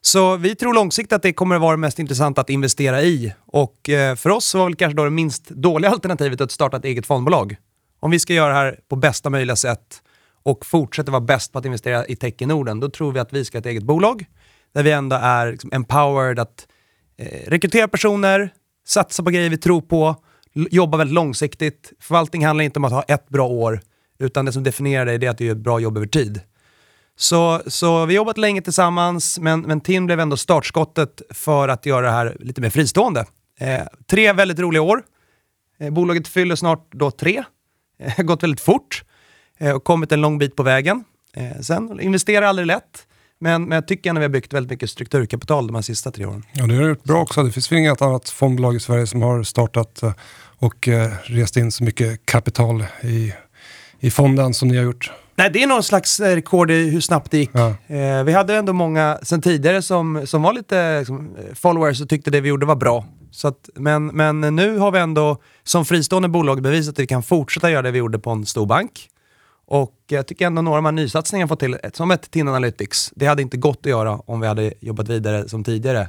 [0.02, 3.34] Så vi tror långsiktigt att det kommer att vara det mest intressanta att investera i.
[3.46, 6.84] Och eh, för oss var väl kanske då det minst dåliga alternativet att starta ett
[6.84, 7.56] eget fondbolag.
[8.00, 10.02] Om vi ska göra det här på bästa möjliga sätt
[10.42, 13.32] och fortsätta vara bäst på att investera i tech i Norden, då tror vi att
[13.32, 14.26] vi ska ha ett eget bolag
[14.74, 16.66] där vi ändå är liksom empowered att
[17.16, 18.52] eh, rekrytera personer,
[18.86, 20.16] satsa på grejer vi tror på,
[20.54, 21.92] jobba väldigt långsiktigt.
[22.00, 23.80] Förvaltning handlar inte om att ha ett bra år,
[24.18, 26.40] utan det som definierar det är att du gör ett bra jobb över tid.
[27.20, 31.86] Så, så vi har jobbat länge tillsammans, men, men Tim blev ändå startskottet för att
[31.86, 33.24] göra det här lite mer fristående.
[33.58, 33.80] Eh,
[34.10, 35.02] tre väldigt roliga år.
[35.80, 37.44] Eh, bolaget fyller snart då tre.
[37.98, 39.04] Eh, gått väldigt fort
[39.58, 41.04] eh, och kommit en lång bit på vägen.
[41.36, 43.06] Eh, sen, investera är aldrig lätt,
[43.40, 46.26] men, men jag tycker ändå vi har byggt väldigt mycket strukturkapital de här sista tre
[46.26, 46.44] åren.
[46.52, 47.42] Ja, det har gjort bra också.
[47.42, 50.12] Det finns väl inget annat fondbolag i Sverige som har startat eh,
[50.58, 53.32] och eh, rest in så mycket kapital i,
[54.00, 55.12] i fonden som ni har gjort.
[55.40, 57.50] Nej, det är någon slags eh, rekord i hur snabbt det gick.
[57.52, 57.68] Ja.
[57.86, 62.30] Eh, vi hade ändå många sen tidigare som, som var lite liksom, followers och tyckte
[62.30, 63.06] det vi gjorde var bra.
[63.30, 67.22] Så att, men, men nu har vi ändå som fristående bolag bevisat att vi kan
[67.22, 69.08] fortsätta göra det vi gjorde på en stor bank.
[69.66, 73.12] Och jag tycker ändå några av de här nysatsningarna fått till, som ett TIN Analytics,
[73.14, 76.08] det hade inte gått att göra om vi hade jobbat vidare som tidigare.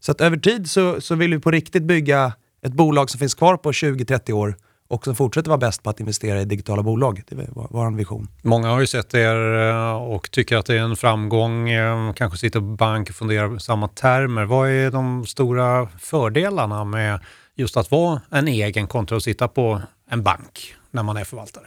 [0.00, 2.32] Så att över tid så, så vill vi på riktigt bygga
[2.66, 4.56] ett bolag som finns kvar på 20-30 år
[4.88, 7.22] och som fortsätter vara bäst på att investera i digitala bolag.
[7.28, 8.28] Det är vår, vision.
[8.42, 11.70] Många har ju sett er eh, och tycker att det är en framgång.
[11.70, 14.44] eh, Kanske sitter på bank och funderar i samma termer.
[14.44, 17.20] Vad är de stora fördelarna med
[17.54, 21.66] just att vara en egen kontra att sitta på en bank när man är förvaltare?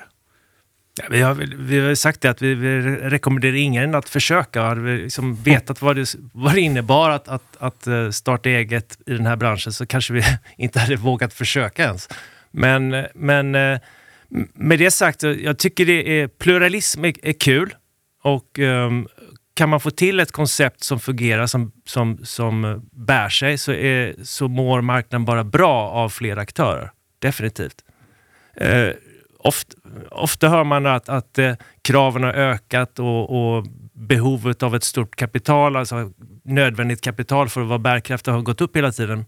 [1.00, 4.76] Ja, vi, har, vi har sagt det att vi, vi rekommenderar ingen att försöka.
[4.76, 9.14] Vi liksom vetat vad det, vad det innebar att, att, att eh, starta eget i
[9.14, 10.24] den här branschen så kanske vi
[10.58, 12.10] inte hade vågat försöka ens.
[12.52, 13.80] Men, men eh,
[14.54, 17.76] med det sagt, eh, jag tycker det är, pluralism är, är kul.
[18.24, 19.08] Och um,
[19.54, 23.72] kan man få till ett koncept som fungerar, som, som, som eh, bär sig, så,
[23.72, 26.92] är, så mår marknaden bara bra av fler aktörer.
[27.20, 27.76] Definitivt.
[28.62, 28.92] Uh,
[29.40, 29.78] ofta,
[30.12, 35.16] ofta hör man att, att uh, kraven har ökat och, och behovet av ett stort
[35.16, 36.12] kapital, alltså
[36.44, 39.26] nödvändigt kapital för att vara bärkraftig har gått upp hela tiden.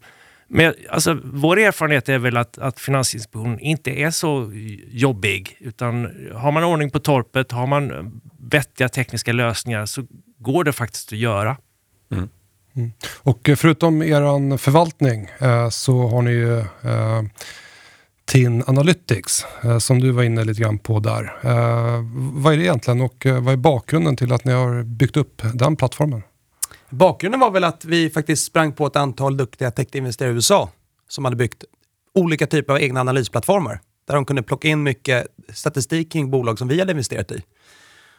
[0.54, 4.52] Men alltså, vår erfarenhet är väl att, att Finansinspektionen inte är så
[4.92, 5.58] jobbig.
[5.60, 10.06] Utan har man ordning på torpet, har man vettiga tekniska lösningar så
[10.38, 11.58] går det faktiskt att göra.
[13.18, 17.24] Och eh, förutom er förvaltning eh, så har ni ju eh,
[18.26, 21.24] TIN Analytics eh, som du var inne lite grann på där.
[21.44, 25.18] Eh, vad är det egentligen och eh, vad är bakgrunden till att ni har byggt
[25.18, 26.24] upp den plattformen?
[26.92, 30.70] Bakgrunden var väl att vi faktiskt sprang på ett antal duktiga techinvesterare i USA
[31.08, 31.64] som hade byggt
[32.14, 36.68] olika typer av egna analysplattformar där de kunde plocka in mycket statistik kring bolag som
[36.68, 37.44] vi hade investerat i.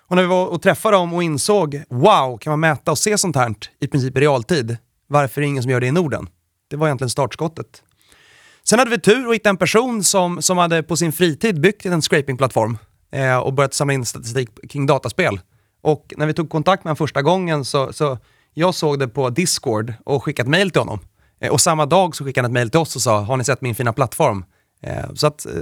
[0.07, 3.19] Och när vi var och träffade dem och insåg, wow, kan man mäta och se
[3.19, 4.77] sånt här i princip i realtid?
[5.07, 6.29] Varför är det ingen som gör det i Norden?
[6.71, 7.83] Det var egentligen startskottet.
[8.65, 11.87] Sen hade vi tur och hittade en person som, som hade på sin fritid byggt
[11.87, 12.79] en scrapingplattform
[13.13, 15.41] eh, och börjat samla in statistik kring dataspel.
[15.81, 18.19] Och när vi tog kontakt med honom första gången så, så
[18.55, 21.01] jag såg det på Discord och skickat mail till honom.
[21.41, 23.45] Eh, och samma dag så skickade han ett mail till oss och sa, har ni
[23.45, 24.45] sett min fina plattform?
[24.83, 25.53] Eh, så, att, eh,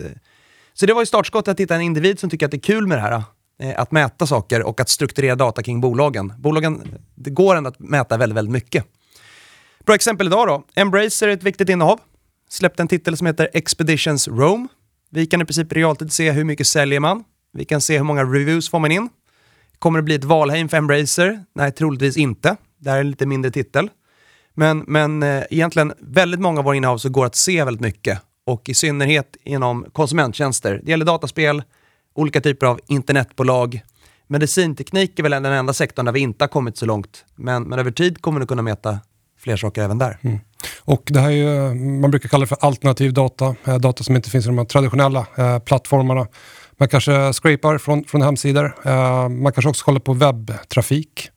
[0.74, 2.86] så det var ju startskottet att hitta en individ som tycker att det är kul
[2.86, 3.22] med det här.
[3.76, 6.32] Att mäta saker och att strukturera data kring bolagen.
[6.38, 8.84] Bolagen, det går ändå att mäta väldigt, väldigt mycket.
[9.86, 10.64] Bra exempel idag då.
[10.74, 12.00] Embracer är ett viktigt innehav.
[12.50, 14.68] Släppte en titel som heter Expeditions Rome.
[15.10, 17.24] Vi kan i princip i realtid se hur mycket säljer man.
[17.52, 19.08] Vi kan se hur många reviews får man in.
[19.78, 21.44] Kommer det bli ett Valheim för Embracer?
[21.54, 22.56] Nej, troligtvis inte.
[22.80, 23.90] Det här är en lite mindre titel.
[24.54, 28.20] Men, men eh, egentligen väldigt många av våra innehav så går att se väldigt mycket
[28.46, 30.80] och i synnerhet inom konsumenttjänster.
[30.84, 31.62] Det gäller dataspel,
[32.14, 33.80] olika typer av internetbolag.
[34.26, 37.24] Medicinteknik är väl den enda sektorn där vi inte har kommit så långt.
[37.36, 38.98] Men, men över tid kommer du kunna mäta
[39.38, 40.18] fler saker även där.
[40.20, 40.38] Mm.
[40.80, 44.16] Och det här är ju, man brukar kalla det för alternativ data, eh, data som
[44.16, 46.26] inte finns i de traditionella eh, plattformarna.
[46.76, 48.74] Man kanske scrapar från, från hemsidor.
[48.84, 51.30] Eh, man kanske också kollar på webbtrafik.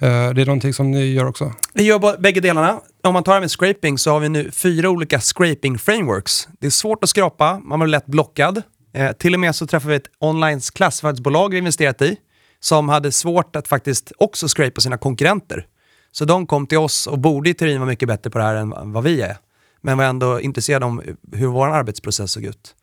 [0.00, 1.52] Eh, det är någonting som ni gör också?
[1.72, 2.80] Vi gör bägge delarna.
[3.02, 6.48] Om man tar det med scraping så har vi nu fyra olika scraping frameworks.
[6.60, 8.62] Det är svårt att skrapa, man blir lätt blockad.
[8.94, 12.16] Eh, till och med så träffade vi ett online klassfärdsbolag vi investerat i
[12.60, 15.66] som hade svårt att faktiskt också scrapa sina konkurrenter.
[16.12, 18.54] Så de kom till oss och borde i teorin vara mycket bättre på det här
[18.54, 19.36] än vad vi är.
[19.80, 21.02] Men var ändå intresserade om
[21.32, 22.74] hur vår arbetsprocess såg ut.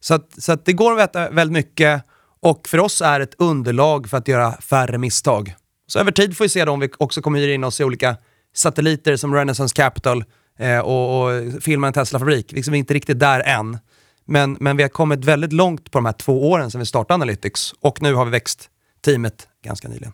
[0.00, 2.02] Så, att, så att det går att veta väldigt mycket
[2.40, 5.54] och för oss är det ett underlag för att göra färre misstag.
[5.86, 7.84] Så över tid får vi se då om vi också kommer hyra in oss i
[7.84, 8.16] olika
[8.54, 10.24] satelliter som Renaissance Capital
[10.58, 12.52] eh, och, och filma en Tesla-fabrik.
[12.52, 13.78] Liksom vi är inte riktigt där än.
[14.24, 17.14] Men, men vi har kommit väldigt långt på de här två åren sedan vi startade
[17.14, 18.70] Analytics och nu har vi växt
[19.04, 20.12] teamet ganska nyligen.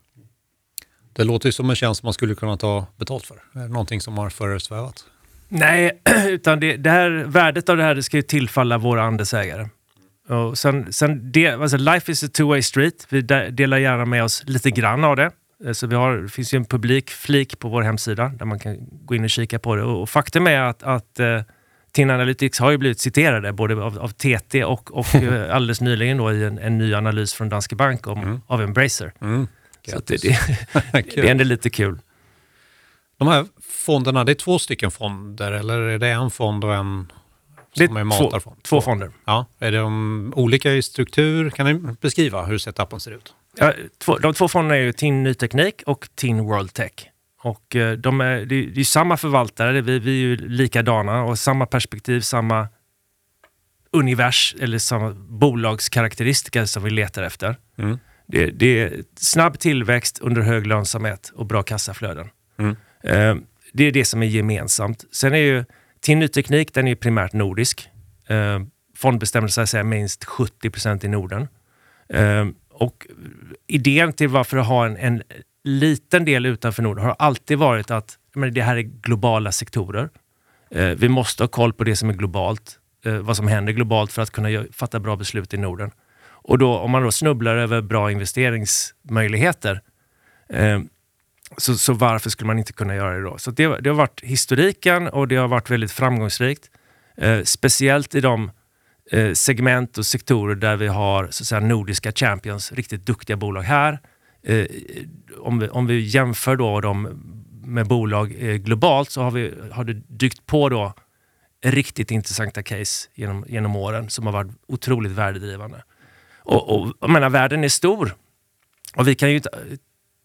[1.13, 3.35] Det låter ju som en tjänst man skulle kunna ta betalt för.
[3.55, 5.05] Är det någonting som har föresvävat?
[5.49, 9.69] Nej, utan det, det här, värdet av det här det ska ju tillfalla våra andelsägare.
[10.29, 13.07] Och sen, sen det, alltså life is a two-way street.
[13.09, 15.31] Vi delar gärna med oss lite grann av det.
[15.65, 18.59] Eh, så vi har, det finns ju en publik flik på vår hemsida där man
[18.59, 19.83] kan gå in och kika på det.
[19.83, 21.41] Och faktum är att, att uh,
[21.93, 26.17] TIN Analytics har ju blivit citerade både av, av TT och, och uh, alldeles nyligen
[26.17, 28.41] då i en, en, ny analys från Danske Bank om, mm.
[28.47, 29.13] av Embracer.
[29.21, 29.47] Mm.
[29.91, 30.39] Så det, det,
[31.15, 31.99] det är ändå lite kul.
[33.19, 33.47] De här
[33.87, 37.13] fonderna, det är två stycken fonder eller är det en fond och en
[37.75, 39.11] det är, är två, två fonder.
[39.25, 39.47] Ja.
[39.59, 41.51] Är de olika i struktur?
[41.51, 43.35] Kan ni beskriva hur setupen ser ut?
[43.59, 46.93] Ja, två, de två fonderna är ju TIN Ny Teknik och TIN World Tech.
[47.43, 51.67] Och eh, de är, det, är, samma förvaltare, vi, vi är ju likadana och samma
[51.67, 52.69] perspektiv, samma
[53.93, 57.57] univers eller samma bolagskaraktäristika som vi letar efter.
[57.79, 57.99] Mm.
[58.27, 62.29] Det, det, är snabb tillväxt under hög lönsamhet och bra kassaflöden.
[62.59, 62.77] Mm.
[63.05, 65.05] Eh, det är det som är gemensamt.
[65.13, 65.65] Sen är ju
[66.01, 67.89] TIN Ny Teknik, den är primärt nordisk.
[68.29, 68.61] Eh,
[68.97, 71.49] fondbestämmelser säger minst 70% i Norden.
[72.79, 73.07] Och
[73.67, 75.23] idén till varför ha en, en
[75.65, 80.09] liten del utanför Norden har alltid varit att men det här är globala sektorer.
[80.71, 84.13] Eh, vi måste ha koll på det som är globalt, eh, vad som händer globalt
[84.13, 85.91] för att kunna fatta bra beslut i Norden.
[86.21, 89.81] Och då, om man då snubblar över bra investeringsmöjligheter,
[90.49, 90.81] eh,
[91.57, 93.39] så, så, varför skulle man inte kunna göra det då?
[93.39, 96.71] Så det, det har varit historiken och det har varit väldigt framgångsrikt.
[97.17, 98.58] Eh, speciellt i de Eh,
[99.11, 103.63] Eh, segment och sektorer där vi har så att säga, nordiska champions, riktigt duktiga bolag
[103.63, 104.01] här.
[104.43, 104.67] Eh,
[105.39, 107.23] om, vi, om vi jämför då dem
[107.65, 110.95] med bolag eh, globalt så har, vi, har det dykt på då
[111.65, 115.83] riktigt intressanta case genom, genom åren som har varit otroligt värdedrivande.
[116.39, 118.15] Och, och jag menar, världen är stor
[118.97, 119.41] och vi kan ju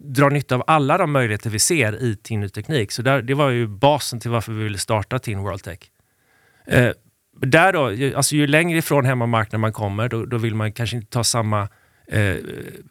[0.04, 2.92] dra nytta av alla de möjligheter vi ser i TIN Teknik.
[2.92, 5.80] Så där, det var ju basen till varför vi ville starta TIN World Tech.
[6.68, 6.92] Eh,
[7.42, 10.96] där då, ju, alltså ju längre ifrån hemmamarknaden man kommer, då, då vill man kanske
[10.96, 11.68] inte ta samma
[12.08, 12.36] eh,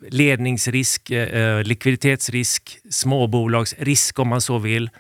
[0.09, 4.91] ledningsrisk, eh, eh likviditetsrisk, småbolagsrisk om man så vill.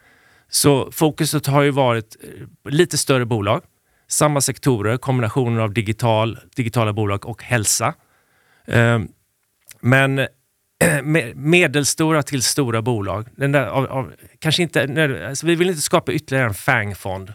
[0.48, 3.62] Så fokuset har ju varit eh, lite större bolag,
[4.08, 7.94] samma sektorer, kombinationer av digital, digitala bolag och hälsa.
[8.66, 9.00] Eh,
[9.80, 10.26] men eh,
[11.34, 13.28] medelstora till stora bolag.
[13.36, 17.32] Den där, av, av, kanske inte, alltså vi vill inte skapa ytterligare en FANG-fond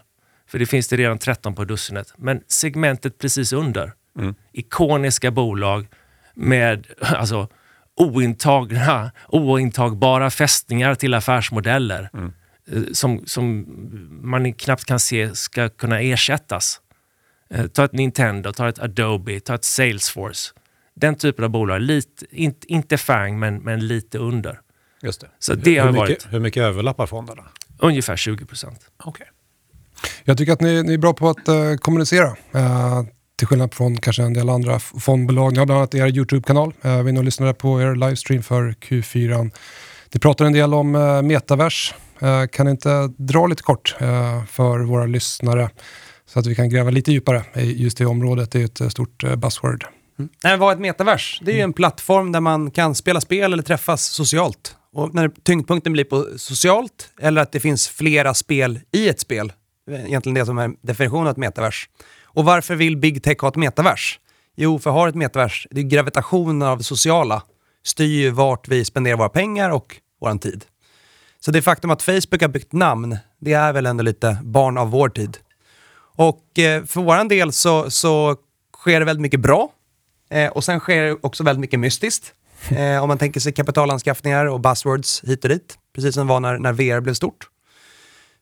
[0.48, 2.14] för det finns det redan 13 på dussinet.
[2.16, 3.92] Men segmentet precis under.
[4.18, 4.34] Mm.
[4.52, 5.86] Ikoniska bolag
[6.34, 7.48] med alltså,
[7.96, 12.10] ointagna, ointagbara fästningar till affärsmodeller.
[12.12, 12.32] Mm.
[12.72, 13.66] Eh, som, som
[14.22, 16.80] man knappt kan se ska kunna ersättas.
[17.50, 20.54] Eh, ta ett Nintendo, ta ett Adobe, ta ett Salesforce.
[20.94, 24.60] Den typen av bolag, lite, inte, inte FANG men, men lite under.
[25.02, 25.28] Just det.
[25.38, 27.44] Så det hur, har mycket, varit, hur mycket överlappar fonderna?
[27.78, 28.90] Ungefär 20 procent.
[29.04, 29.26] Okay.
[30.24, 32.28] Jag tycker att ni, ni är bra på att uh, kommunicera.
[32.54, 33.02] Uh,
[33.38, 35.52] till skillnad från kanske en del andra fondbolag.
[35.52, 36.72] Ni har bland annat er YouTube-kanal.
[36.84, 39.50] Uh, vi inne och lyssnade på er livestream för Q4.
[40.12, 41.94] Ni pratar en del om uh, metavers.
[42.20, 45.70] Eh, kan ni inte dra lite kort eh, för våra lyssnare
[46.26, 48.50] så att vi kan gräva lite djupare i just det området?
[48.50, 49.84] Det är ett eh, stort eh, buzzword.
[50.18, 50.30] Mm.
[50.44, 51.40] Nej, vad är ett metavers?
[51.44, 54.76] Det är ju en plattform där man kan spela spel eller träffas socialt.
[54.92, 59.52] Och när tyngdpunkten blir på socialt eller att det finns flera spel i ett spel,
[59.90, 61.88] egentligen det som är definitionen av ett metavers.
[62.24, 64.20] Och varför vill Big Tech ha ett metavers?
[64.56, 67.42] Jo, för har ett metavers, det är gravitationen av det sociala,
[67.84, 70.64] styr ju vart vi spenderar våra pengar och vår tid.
[71.40, 74.90] Så det faktum att Facebook har byggt namn, det är väl ändå lite barn av
[74.90, 75.38] vår tid.
[76.16, 78.36] Och eh, för vår del så, så
[78.76, 79.72] sker det väldigt mycket bra.
[80.30, 82.34] Eh, och sen sker det också väldigt mycket mystiskt.
[82.70, 85.78] Eh, om man tänker sig kapitalanskaffningar och buzzwords hit och dit.
[85.94, 87.48] Precis som det var när, när VR blev stort.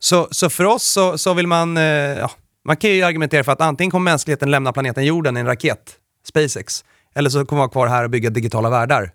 [0.06, 2.30] Så, så för oss så, så vill man, eh, ja,
[2.64, 5.96] man kan ju argumentera för att antingen kommer mänskligheten lämna planeten jorden i en raket,
[6.28, 9.12] SpaceX, eller så kommer vi vara kvar här och bygga digitala världar.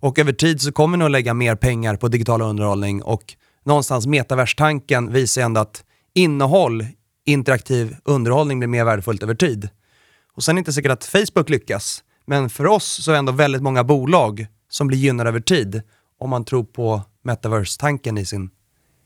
[0.00, 4.06] Och över tid så kommer vi nog lägga mer pengar på digital underhållning och någonstans
[4.06, 6.86] metaverstanken visar ändå att innehåll,
[7.24, 9.68] interaktiv underhållning blir mer värdefullt över tid.
[10.34, 13.18] Och sen är det inte säkert att Facebook lyckas, men för oss så är det
[13.18, 15.82] ändå väldigt många bolag som blir gynnade över tid
[16.18, 18.50] om man tror på metaverse-tanken i sin,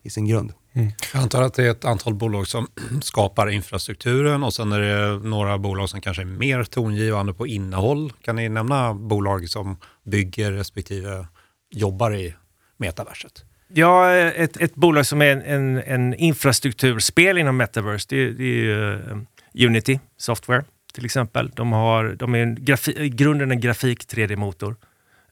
[0.02, 0.52] i sin grund.
[0.72, 0.92] Mm.
[1.12, 2.66] Jag antar att det är ett antal bolag som
[3.02, 8.12] skapar infrastrukturen och sen är det några bolag som kanske är mer tongivande på innehåll.
[8.22, 11.26] Kan ni nämna bolag som bygger respektive
[11.70, 12.34] jobbar i
[12.76, 13.44] metaverset?
[13.74, 19.12] Ja, ett, ett bolag som är en, en, en infrastrukturspel inom metaverse, det, det är
[19.12, 21.50] uh, Unity Software till exempel.
[21.54, 24.76] De, har, de är en grafi, i grunden en grafik 3D-motor.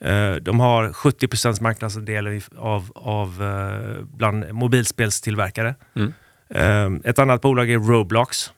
[0.05, 5.75] Uh, de har 70 marknadsandel av, av uh, bland mobilspelstillverkare.
[5.97, 6.13] Mm.
[6.55, 8.53] Uh, ett annat bolag är Roblox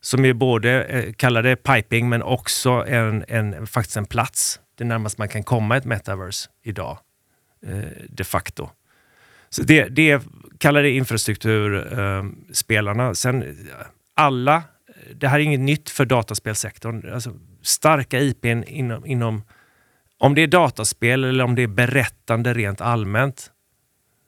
[0.00, 4.60] som är både, eh, kallar det piping, men också en, en, faktiskt en plats.
[4.78, 6.98] Det närmast man kan komma ett metaverse idag,
[8.08, 8.70] de facto.
[9.50, 10.22] Så det, det
[10.58, 13.14] kallar det infrastrukturspelarna.
[13.14, 13.56] Sen
[14.14, 14.62] alla
[15.14, 17.12] det här är inget nytt för dataspelsektorn.
[17.12, 19.42] Alltså, starka IPn inom, inom,
[20.22, 23.50] om det är dataspel eller om det är berättande rent allmänt,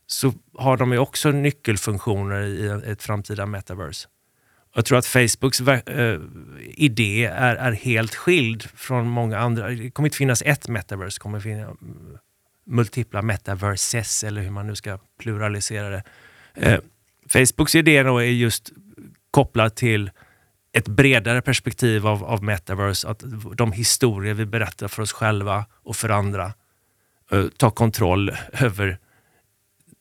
[0.07, 4.09] så har de ju också nyckelfunktioner i ett framtida metaverse.
[4.75, 6.21] Jag tror att Facebooks äh,
[6.61, 9.69] idé är, är helt skild från många andra.
[9.69, 11.77] Det kommer inte finnas ett metaverse, det kommer finnas
[12.67, 16.03] multipla metaverses eller hur man nu ska pluralisera det.
[16.55, 16.81] Eh,
[17.29, 18.73] Facebooks idé då är just
[19.31, 20.11] kopplad till
[20.75, 23.23] ett bredare perspektiv av, av metaverse, att
[23.57, 26.53] de historier vi berättar för oss själva och för andra
[27.31, 28.99] eh, tar kontroll över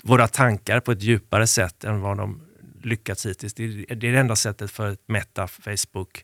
[0.03, 2.41] våra tankar på ett djupare sätt än vad de
[2.83, 3.53] lyckats hittills.
[3.53, 6.23] Det är, det är det enda sättet för ett meta, Facebook,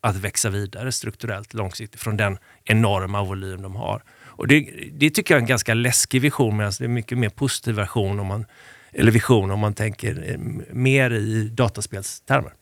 [0.00, 4.02] att växa vidare strukturellt långsiktigt från den enorma volym de har.
[4.36, 4.60] Och det,
[4.92, 7.74] det tycker jag är en ganska läskig vision medan det är en mycket mer positiv
[7.74, 8.46] version om man,
[8.92, 10.38] eller vision om man tänker eh,
[10.74, 12.52] mer i dataspelstermer.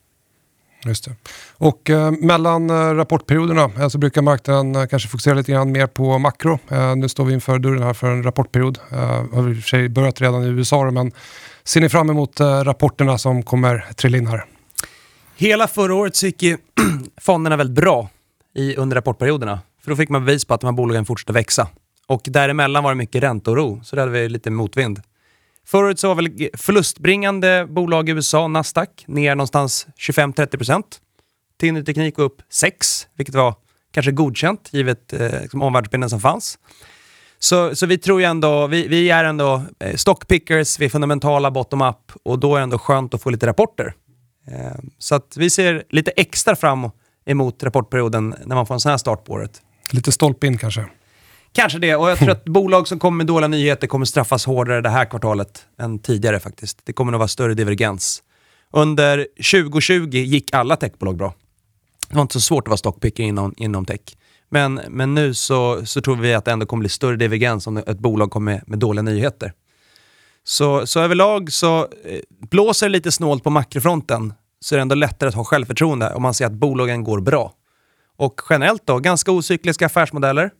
[0.84, 1.14] Just det.
[1.52, 5.86] Och eh, mellan eh, rapportperioderna eh, så brukar marknaden eh, kanske fokusera lite grann mer
[5.86, 6.58] på makro.
[6.68, 8.78] Eh, nu står vi inför dörren här för en rapportperiod.
[8.90, 8.98] Eh,
[9.32, 11.12] har i och för sig börjat redan i USA men
[11.64, 14.44] ser ni fram emot eh, rapporterna som kommer trilla in här?
[15.36, 16.58] Hela förra året så gick ju
[17.20, 18.08] fonderna väldigt bra
[18.54, 19.60] i, under rapportperioderna.
[19.82, 21.68] För då fick man bevis på att de här bolagen fortsatte växa.
[22.06, 25.02] Och däremellan var det mycket ränteoro, så där hade vi lite motvind.
[25.66, 30.82] Förut så var väl förlustbringande bolag i USA, Nasdaq, ner någonstans 25-30
[31.60, 33.54] Tinny Teknik upp 6 vilket var
[33.92, 36.58] kanske godkänt givet eh, liksom omvärldsbilden som fanns.
[37.38, 41.50] Så, så vi tror ju ändå, vi, vi är ändå eh, stockpickers, vi är fundamentala
[41.50, 43.94] bottom-up och då är det ändå skönt att få lite rapporter.
[44.46, 46.90] Eh, så att vi ser lite extra fram
[47.24, 49.62] emot rapportperioden när man får en sån här start på året.
[49.90, 50.86] Lite stolpe in kanske?
[51.52, 54.80] Kanske det, och jag tror att bolag som kommer med dåliga nyheter kommer straffas hårdare
[54.80, 56.80] det här kvartalet än tidigare faktiskt.
[56.84, 58.22] Det kommer nog vara större divergens.
[58.70, 61.34] Under 2020 gick alla techbolag bra.
[62.08, 64.00] Det var inte så svårt att vara stockpicker inom, inom tech.
[64.48, 67.76] Men, men nu så, så tror vi att det ändå kommer bli större divergens om
[67.76, 69.52] ett bolag kommer med, med dåliga nyheter.
[70.44, 74.94] Så, så överlag så eh, blåser det lite snålt på makrofronten så är det ändå
[74.94, 77.52] lättare att ha självförtroende om man ser att bolagen går bra.
[78.16, 80.50] Och generellt då, ganska ocykliska affärsmodeller.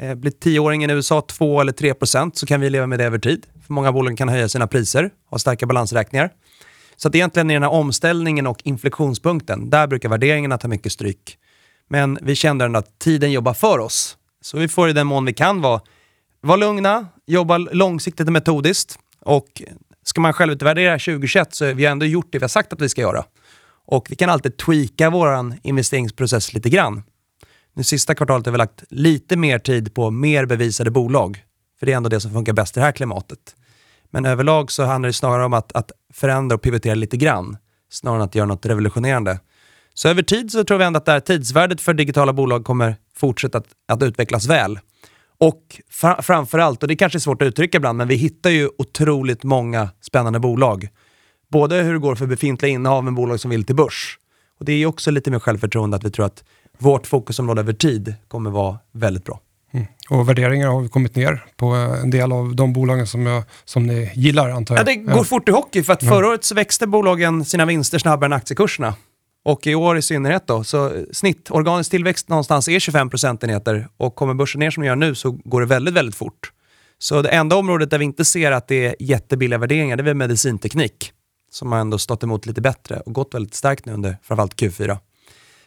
[0.00, 3.04] Eh, blir tioåringen i USA 2 eller 3 procent så kan vi leva med det
[3.04, 3.46] över tid.
[3.66, 6.30] För många bolag kan höja sina priser, ha starka balansräkningar.
[6.96, 11.38] Så att egentligen i den här omställningen och inflektionspunkten, där brukar värderingarna ta mycket stryk.
[11.88, 14.16] Men vi kände ändå att tiden jobbar för oss.
[14.40, 15.80] Så vi får i den mån vi kan vara,
[16.40, 18.98] vara lugna, jobba långsiktigt och metodiskt.
[19.20, 19.62] Och
[20.04, 22.88] ska man självutvärdera 2021 så har vi ändå gjort det vi har sagt att vi
[22.88, 23.24] ska göra.
[23.86, 27.02] Och vi kan alltid tweaka vår investeringsprocess lite grann.
[27.74, 31.44] Nu sista kvartalet har vi lagt lite mer tid på mer bevisade bolag.
[31.78, 33.56] För det är ändå det som funkar bäst i det här klimatet.
[34.10, 37.56] Men överlag så handlar det snarare om att, att förändra och pivotera lite grann,
[37.90, 39.40] snarare än att göra något revolutionerande.
[39.94, 42.96] Så över tid så tror vi ändå att det här tidsvärdet för digitala bolag kommer
[43.16, 44.78] fortsätta att, att utvecklas väl.
[45.38, 48.68] Och fra, framförallt, och det kanske är svårt att uttrycka ibland, men vi hittar ju
[48.78, 50.88] otroligt många spännande bolag.
[51.48, 54.18] Både hur det går för befintliga innehav med bolag som vill till börs.
[54.58, 56.44] Och det är också lite mer självförtroende att vi tror att
[56.80, 59.40] vårt fokusområde över tid kommer vara väldigt bra.
[59.72, 59.86] Mm.
[60.10, 64.10] Och värderingar har kommit ner på en del av de bolagen som, jag, som ni
[64.14, 64.80] gillar antar jag.
[64.80, 67.98] Ja, det går fort i hockey för att förra året så växte bolagen sina vinster
[67.98, 68.94] snabbare än aktiekurserna.
[69.44, 74.14] Och i år i synnerhet då, så snitt organisk tillväxt någonstans är 25 procentenheter och
[74.14, 76.52] kommer börsen ner som den gör nu så går det väldigt, väldigt fort.
[76.98, 80.04] Så det enda området där vi inte ser att det är jättebilliga värderingar, det är
[80.04, 81.12] väl medicinteknik
[81.50, 84.98] som har ändå stått emot lite bättre och gått väldigt starkt nu under framförallt Q4.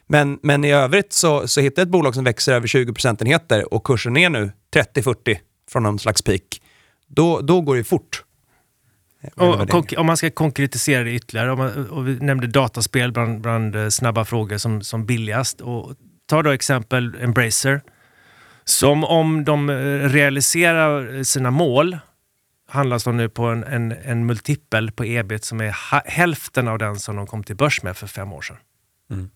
[0.08, 3.74] Men, men i övrigt så, så hittar jag ett bolag som växer över 20 procentenheter
[3.74, 5.38] och kursen är nu 30-40
[5.72, 6.62] från någon slags peak.
[7.08, 8.24] Då, då går det fort.
[9.36, 13.76] Och, om man ska konkretisera det ytterligare, om man, och vi nämnde dataspel bland, bland
[13.76, 15.62] eh, snabba frågor som, som billigast.
[15.62, 15.96] Och
[16.26, 17.82] ta då exempel Embracer.
[18.64, 19.76] Som om de eh,
[20.10, 21.98] realiserar sina mål
[22.68, 26.78] handlas de nu på en, en, en multipel på ebit som är ha, hälften av
[26.78, 28.58] den som de kom till börs med för fem år sedan.
[29.12, 29.30] Mm.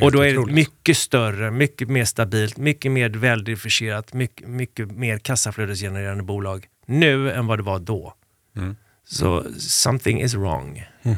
[0.00, 5.18] Och då är det mycket större, mycket mer stabilt, mycket mer väldifferentierat, mycket, mycket mer
[5.18, 8.14] kassaflödesgenererande bolag nu än vad det var då.
[8.56, 8.76] Mm.
[9.04, 10.84] Så something is wrong.
[11.02, 11.16] Mm.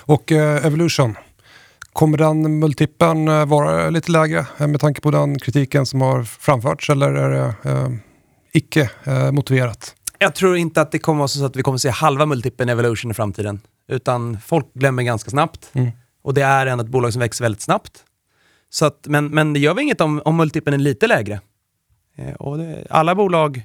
[0.00, 1.16] Och uh, Evolution,
[1.92, 6.24] kommer den multipeln uh, vara lite lägre uh, med tanke på den kritiken som har
[6.24, 7.96] framförts eller är det uh,
[8.52, 8.90] icke
[9.32, 9.94] motiverat?
[10.18, 13.10] Jag tror inte att det kommer vara så att vi kommer se halva multipeln Evolution
[13.10, 13.60] i framtiden.
[13.88, 15.70] Utan folk glömmer ganska snabbt.
[15.72, 15.90] Mm.
[16.24, 18.04] Och det är ändå ett bolag som växer väldigt snabbt.
[18.70, 21.40] Så att, men, men det gör vi inget om, om multipeln är lite lägre.
[22.16, 23.62] Eh, och det, alla bolag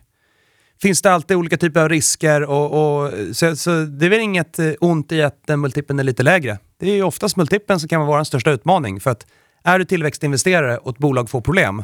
[0.82, 4.60] finns det alltid olika typer av risker och, och så, så, det är väl inget
[4.60, 6.60] eh, ont i att eh, den multipeln är lite lägre.
[6.80, 8.99] Det är ju oftast multipeln som kan vara den största utmaning.
[8.99, 9.28] För att
[9.64, 11.84] är du tillväxtinvesterare och ett bolag får problem,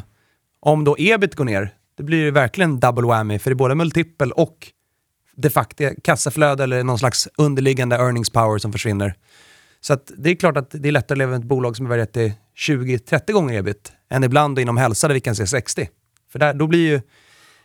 [0.60, 3.74] om då ebit går ner, det blir ju verkligen double whammy för det är både
[3.74, 4.72] multipel och
[5.36, 9.14] de facto kassaflöde eller någon slags underliggande earnings power som försvinner.
[9.86, 11.86] Så att det är klart att det är lättare att leva med ett bolag som
[11.86, 15.88] är värderat till 20-30 gånger ebit än ibland inom hälsa där vi kan se 60.
[16.32, 17.00] För där, då blir ju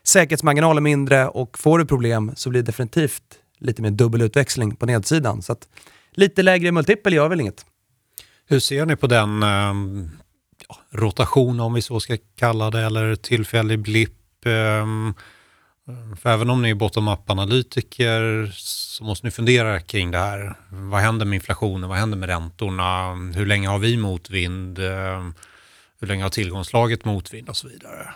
[0.03, 3.23] säkerhetsmarginalen mindre och får du problem så blir det definitivt
[3.59, 5.41] lite mer dubbelutväxling på nedsidan.
[5.41, 5.67] Så att
[6.11, 7.65] lite lägre multipel gör väl inget.
[8.47, 9.73] Hur ser ni på den eh,
[10.91, 14.45] rotation, om vi så ska kalla det, eller tillfällig blipp?
[14.45, 14.85] Eh,
[16.21, 18.51] för även om ni är bottom-up-analytiker
[18.91, 20.55] så måste ni fundera kring det här.
[20.69, 21.89] Vad händer med inflationen?
[21.89, 23.13] Vad händer med räntorna?
[23.35, 24.79] Hur länge har vi motvind?
[25.99, 28.09] Hur länge har tillgångslaget motvind och så vidare?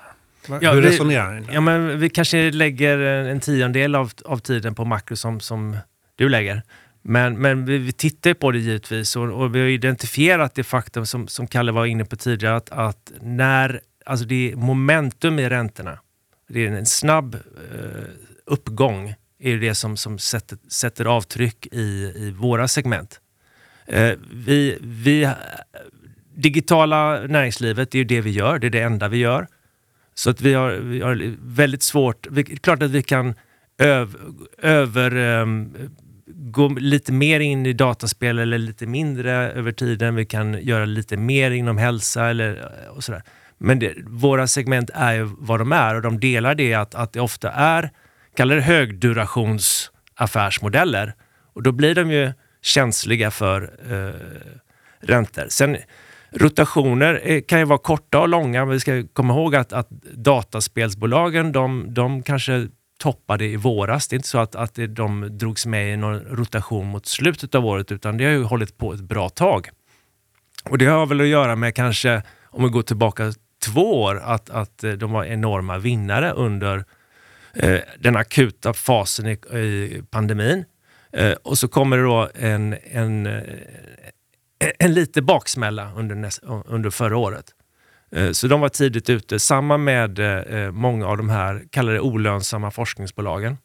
[0.61, 1.53] Ja, Hur resonerar ni?
[1.53, 5.77] Ja, men vi kanske lägger en tiondel av, av tiden på makro som, som
[6.15, 6.61] du lägger.
[7.01, 11.05] Men, men vi, vi tittar på det givetvis och, och, vi har identifierat det faktum
[11.05, 15.49] som, som Kalle var inne på tidigare att, att när alltså det är momentum i
[15.49, 15.99] räntorna
[16.49, 18.03] det är en snabb eh,
[18.45, 19.15] uppgång
[19.53, 23.19] är det som, som sätter, sätter avtryck i, i våra segment.
[23.87, 25.29] Eh, vi, vi,
[26.35, 29.47] digitala näringslivet, det är ju det vi gör, det är det enda vi gör.
[30.13, 33.33] Så att vi har, vi har väldigt svårt, vi, klart att vi kan
[33.77, 34.17] öv,
[34.57, 35.73] över, um,
[36.25, 40.15] gå lite mer in i dataspel eller lite mindre över tiden.
[40.15, 43.23] Vi kan göra lite mer inom hälsa eller och sådär.
[43.57, 47.13] Men det, våra segment är ju vad de är och de delar det att, att
[47.13, 47.91] det ofta är,
[48.35, 51.13] kallar det högdurationsaffärsmodeller.
[51.53, 54.09] Och då blir de ju känsliga för eh,
[54.99, 55.45] räntor.
[55.49, 55.77] Sen
[56.31, 59.89] rotationer eh, kan ju vara korta och långa, men vi ska komma ihåg att, att
[60.13, 62.67] dataspelsbolagen, de, de kanske
[62.99, 64.07] toppade i våras.
[64.07, 67.65] Det är inte så att, att de drogs med i någon rotation mot slutet av
[67.65, 69.69] året, utan det har ju hållit på ett bra tag.
[70.69, 73.33] Och det har väl att göra med kanske, om vi går tillbaka
[73.65, 76.83] två år att, att eh, de var enorma vinnare under eh,
[77.55, 80.65] Eh, den akuta fasen i, i pandemin.
[81.15, 83.41] Eh, och så kommer det då en, en, eh,
[84.79, 87.45] en lite baksmälla under, näst, under förra året.
[88.11, 89.39] Eh, så de var tidigt ute.
[89.39, 90.19] Samma med
[90.73, 93.57] många av de här, kallade det olönsamma forskningsbolagen.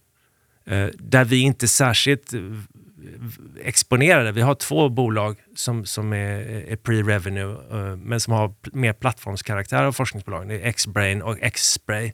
[0.94, 2.32] där vi inte särskilt
[3.64, 4.32] exponerade.
[4.32, 9.92] Vi har två bolag som, som är, är pre-revenue men som har mer plattformskaraktär av
[9.92, 10.48] forskningsbolagen.
[10.48, 12.12] Det är X-Brain och X-Spray.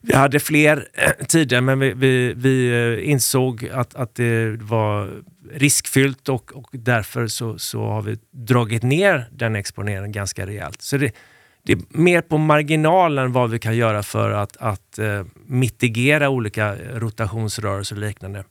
[0.00, 5.22] Vi hade fler eh, tidigare men vi, vi, vi eh, insåg att, att det var
[5.52, 10.82] riskfyllt och, och därför så, så har vi dragit ner den exponeringen ganska rejält.
[10.82, 11.14] Så det,
[11.62, 16.76] det är mer på marginalen vad vi kan göra för att, att eh, mitigera olika
[16.76, 18.44] rotationsrörelser och liknande.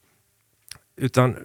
[0.97, 1.35] Utan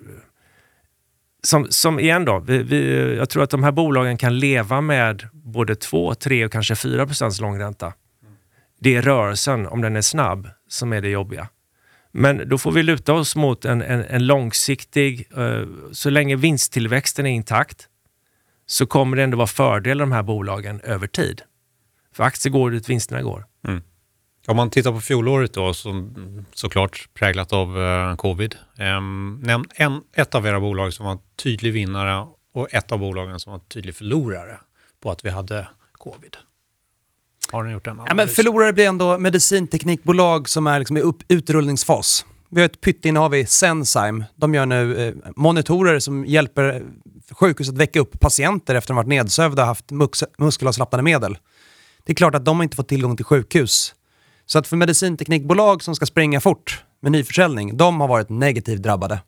[1.43, 5.29] som, som igen då, vi, vi, jag tror att de här bolagen kan leva med
[5.33, 7.93] både 2, 3 och kanske 4 procents långränta.
[8.85, 11.49] Det är rörelsen, om den är snabb, som är det jobbiga.
[12.13, 17.27] Men då får vi luta oss mot en, en, en långsiktig, uh, så länge vinsttillväxten
[17.27, 17.89] är intakt,
[18.67, 21.43] så kommer det ändå vara fördel de här bolagen över tid.
[22.15, 23.47] För aktier går dit vinsterna går.
[23.67, 23.83] Mm.
[24.47, 26.15] Om man tittar på fjolåret då, som
[26.53, 28.57] såklart präglat av uh, covid.
[28.79, 32.99] Um, nämn en, ett av era bolag som var en tydlig vinnare och ett av
[32.99, 34.59] bolagen som var en tydlig förlorare
[35.03, 36.37] på att vi hade covid.
[37.53, 41.23] Har ni gjort den ja, men Förlorare blir ändå medicinteknikbolag som är liksom i upp,
[41.29, 42.27] utrullningsfas.
[42.51, 44.25] Vi har ett pytteinnehav i Sensime.
[44.37, 46.83] De gör nu eh, monitorer som hjälper
[47.31, 49.91] sjukhus att väcka upp patienter efter att de varit nedsövda och haft
[50.39, 51.39] muskelavslappnande medel.
[52.05, 53.95] Det är klart att de har inte fått tillgång till sjukhus.
[54.47, 59.19] Så att för medicinteknikbolag som ska springa fort med nyförsäljning, de har varit negativt drabbade.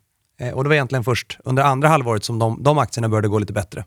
[0.41, 3.39] Eh, och det var egentligen först under andra halvåret som de, de aktierna började gå
[3.39, 3.85] lite bättre.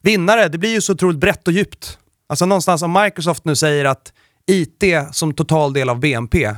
[0.00, 1.98] Vinnare, det blir ju så otroligt brett och djupt.
[2.32, 4.12] Alltså någonstans om Microsoft nu säger att
[4.46, 6.54] IT som total del av BNP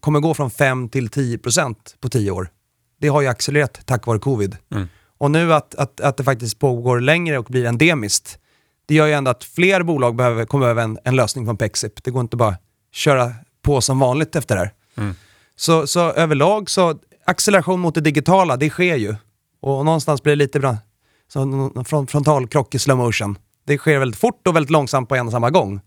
[0.00, 2.50] kommer gå från 5 till 10% på 10 år.
[3.00, 4.56] Det har ju accelererat tack vare covid.
[4.74, 4.88] Mm.
[5.18, 8.38] Och nu att, att, att det faktiskt pågår längre och blir endemiskt,
[8.86, 12.04] det gör ju ändå att fler bolag behöver, kommer behöva en, en lösning från Pexip.
[12.04, 12.56] Det går inte bara
[12.92, 14.72] köra på som vanligt efter det här.
[14.96, 15.14] Mm.
[15.56, 19.14] Så, så överlag så, acceleration mot det digitala, det sker ju.
[19.60, 20.76] Och någonstans blir det lite bra,
[21.32, 23.38] så frontalkrock i slow motion.
[23.68, 25.80] Det sker väldigt fort och väldigt långsamt på en och samma gång.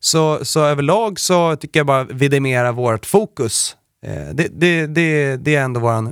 [0.00, 3.76] Så, så överlag så tycker jag bara vidimera vårt fokus.
[4.06, 6.04] Eh, det, det, det, det är ändå våran...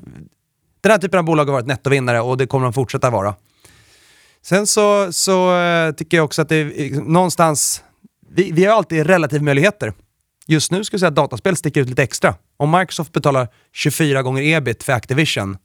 [0.81, 3.35] Den här typen av bolag har varit nettovinnare och det kommer de fortsätta vara.
[4.43, 7.83] Sen så, så eh, tycker jag också att det är eh, någonstans...
[8.31, 9.93] Vi, vi har alltid relativmöjligheter.
[10.47, 12.35] Just nu skulle jag säga att dataspel sticker ut lite extra.
[12.57, 15.57] Om Microsoft betalar 24 gånger ebit för Activision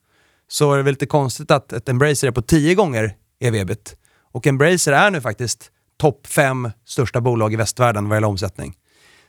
[0.47, 3.95] så är det väl lite konstigt att ett Embracer är på 10 gånger ev-ebit.
[4.32, 8.75] Och Embracer är nu faktiskt topp fem största bolag i västvärlden vad gäller omsättning.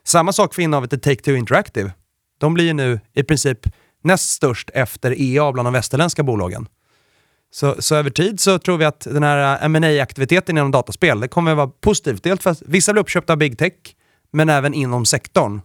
[0.04, 1.92] Samma sak för innehavet i Take-Two Interactive.
[2.38, 3.58] De blir ju nu i princip
[4.02, 6.68] näst störst efter EA bland de västerländska bolagen.
[7.50, 11.20] Så, så över tid så tror vi att den här eh, ma aktiviteten inom dataspel,
[11.20, 12.22] det kommer att vara positivt.
[12.22, 13.72] Dels för att vissa blir uppköpta av big tech,
[14.32, 15.60] men även inom sektorn.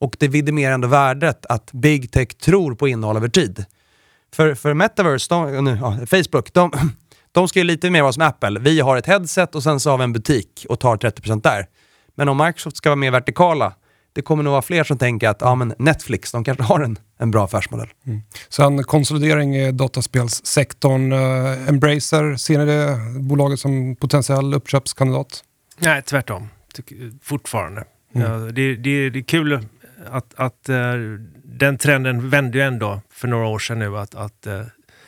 [0.00, 3.64] Och det vidimerar ändå värdet att big tech tror på innehåll över tid.
[4.34, 6.72] För, för Metaverse, de, ja, Facebook, de,
[7.32, 8.60] de ska ju lite mer vara som Apple.
[8.60, 11.66] Vi har ett headset och sen så har vi en butik och tar 30% där.
[12.14, 13.74] Men om Microsoft ska vara mer vertikala,
[14.12, 16.98] det kommer nog vara fler som tänker att ja, men Netflix, de kanske har en,
[17.18, 17.88] en bra affärsmodell.
[18.06, 18.20] Mm.
[18.48, 21.12] Så en konsolidering i dataspelssektorn.
[21.12, 25.44] Uh, Embracer, ser ni det bolaget som potentiell uppköpskandidat?
[25.78, 26.48] Nej, tvärtom.
[27.22, 27.84] Fortfarande.
[28.14, 28.32] Mm.
[28.32, 29.66] Ja, det, det, det är kul
[30.10, 33.98] att, att uh, den trenden vände ju ändå för några år sedan nu.
[33.98, 34.62] Att, att uh,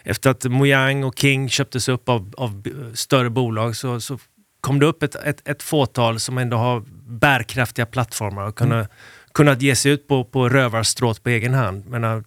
[0.04, 2.62] efter att Mojang och King köptes upp av, av
[2.94, 4.18] större bolag så, så
[4.60, 8.96] kom det upp ett, ett, ett, fåtal som ändå har bärkraftiga plattformar och kunnat, mm.
[9.32, 11.86] kunnat ge sig ut på, på rövarstråt på egen hand.
[11.86, 12.24] Men,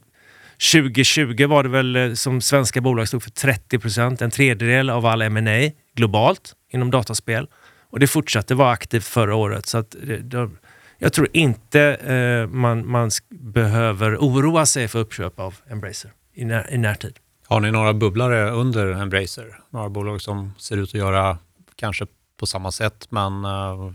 [0.71, 5.05] 2020 var det väl eh, som svenska bolag stod för 30 procent, en tredjedel av
[5.05, 7.47] all M&A globalt inom dataspel.
[7.89, 9.65] Och det fortsatte vara aktivt förra året.
[9.65, 10.49] Så att eh, då,
[10.97, 16.73] jag tror inte eh, man, man behöver oroa sig för uppköp av Embracer i, när,
[16.73, 17.19] i närtid.
[17.49, 19.59] Har ni några bubblare under Embracer?
[19.69, 21.37] Några bolag som ser ut att göra
[21.75, 22.05] kanske
[22.39, 23.91] på samma sätt men uh,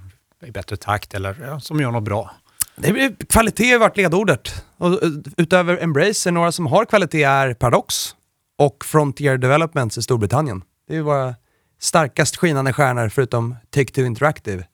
[0.46, 2.30] i bättre takt eller uh, som gör något bra?
[2.76, 4.64] Det kvalitet har varit ledordet.
[4.76, 8.14] Och, eh, utöver Embracer, några som har kvalitet är Paradox
[8.58, 10.62] och Frontier Developments i Storbritannien.
[10.88, 11.34] Det är våra
[11.80, 14.64] starkast skinande stjärnor förutom Take-Two Interactive.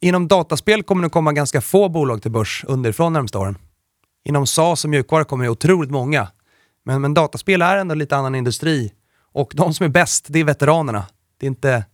[0.00, 3.58] Inom dataspel kommer det komma ganska få bolag till börs underifrån närmsta åren.
[4.24, 6.28] Inom SaaS och mjukvara kommer det otroligt många.
[6.84, 8.92] Men, men dataspel är ändå lite annan industri.
[9.32, 11.04] Och de som är bäst, det är veteranerna.
[11.40, 11.84] Det är inte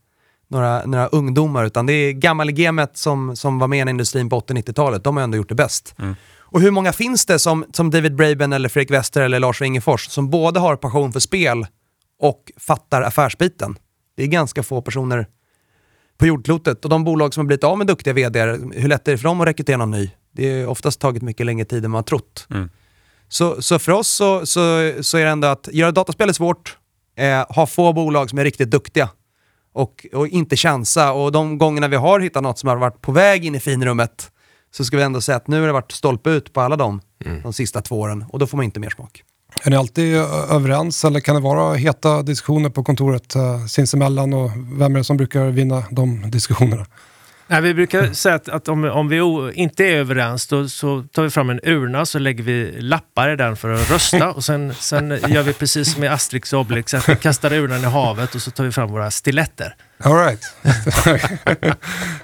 [0.48, 5.04] några, några ungdomar, utan det är gammalgemet som, som var med i industrin på 80-90-talet.
[5.04, 5.94] De har ändå gjort det bäst.
[5.98, 6.14] Mm.
[6.48, 10.08] Och hur många finns det som, som David Braben, eller Fredrik Wester eller Lars Wingefors
[10.08, 11.66] som både har passion för spel
[12.20, 13.76] och fattar affärsbiten?
[14.16, 15.26] Det är ganska få personer
[16.18, 16.84] på jordklotet.
[16.84, 18.40] Och de bolag som har blivit av med duktiga vd,
[18.74, 20.10] hur lätt är det för dem att rekrytera någon ny?
[20.32, 22.46] Det har oftast tagit mycket längre tid än man har trott.
[22.50, 22.70] Mm.
[23.28, 26.76] Så, så för oss så, så, så är det ändå att göra dataspel är svårt,
[27.16, 29.08] eh, ha få bolag som är riktigt duktiga
[29.72, 31.12] och, och inte chansa.
[31.12, 34.30] Och de gångerna vi har hittat något som har varit på väg in i finrummet
[34.70, 37.00] så ska vi ändå säga att nu har det varit stolpe ut på alla de,
[37.24, 37.42] mm.
[37.42, 39.22] de sista två åren och då får man inte mer smak.
[39.62, 40.16] Är ni alltid
[40.50, 45.04] överens eller kan det vara heta diskussioner på kontoret uh, sinsemellan och vem är det
[45.04, 46.86] som brukar vinna de diskussionerna?
[47.48, 51.04] Nej, vi brukar säga att, att om, om vi o, inte är överens då, så
[51.12, 54.44] tar vi fram en urna så lägger vi lappar i den för att rösta och
[54.44, 57.84] sen, sen gör vi precis som i Asterix och Obelix, att vi kastar urnan i
[57.84, 59.74] havet och så tar vi fram våra stiletter.
[59.98, 60.40] All right.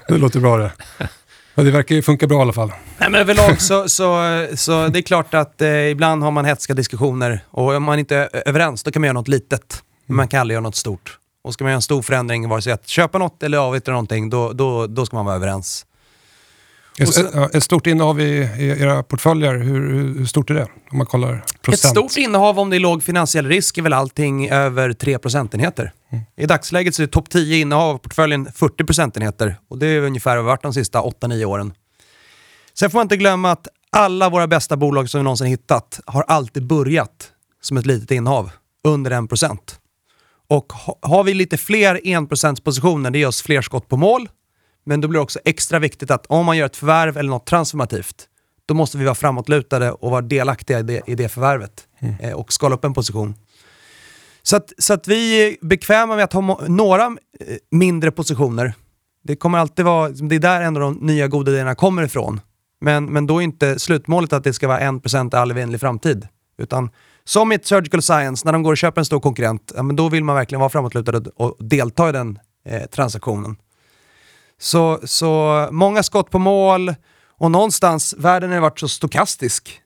[0.07, 0.71] det låter bra det.
[1.55, 2.71] Ja, det verkar ju funka bra i alla fall.
[2.97, 6.73] Nej, men överlag så, så, så det är klart att eh, ibland har man hetska
[6.73, 9.83] diskussioner och om man inte är överens då kan man göra något litet.
[10.05, 11.17] Men man kan aldrig göra något stort.
[11.43, 14.29] Och ska man göra en stor förändring, vare sig att köpa något eller avyttra någonting,
[14.29, 15.85] då, då, då ska man vara överens.
[16.99, 18.23] Ett, så- ett stort innehav i,
[18.59, 20.67] i era portföljer, hur, hur stort är det?
[20.91, 21.91] Om man kollar Ett procent.
[21.91, 25.91] stort innehav om det är låg finansiell risk är väl allting över 3 procentenheter.
[26.37, 30.35] I dagsläget så är topp 10 innehav av portföljen 40 procentenheter och det är ungefär
[30.35, 31.73] vad varit de sista 8-9 åren.
[32.73, 36.23] Sen får man inte glömma att alla våra bästa bolag som vi någonsin hittat har
[36.27, 37.31] alltid börjat
[37.61, 38.51] som ett litet innehav,
[38.83, 39.57] under 1%.
[40.49, 44.29] Och ha- har vi lite fler 1% positioner, det ger oss fler skott på mål.
[44.85, 47.45] Men då blir det också extra viktigt att om man gör ett förvärv eller något
[47.45, 48.27] transformativt,
[48.65, 51.87] då måste vi vara framåtlutade och vara delaktiga i det, i det förvärvet
[52.19, 53.35] eh, och skala upp en position.
[54.41, 57.11] Så att, så att vi är bekväma med att ha några eh,
[57.71, 58.73] mindre positioner.
[59.23, 62.41] Det kommer alltid vara, det är där en av de nya goda idéerna kommer ifrån.
[62.81, 66.27] Men, men då är inte slutmålet att det ska vara 1% i all evinnerlig framtid.
[66.57, 66.89] Utan
[67.25, 69.95] som i ett Surgical Science, när de går och köper en stor konkurrent, ja, men
[69.95, 73.55] då vill man verkligen vara framåtlutad och, och delta i den eh, transaktionen.
[74.59, 76.95] Så, så många skott på mål
[77.37, 79.79] och någonstans, världen har varit så stokastisk.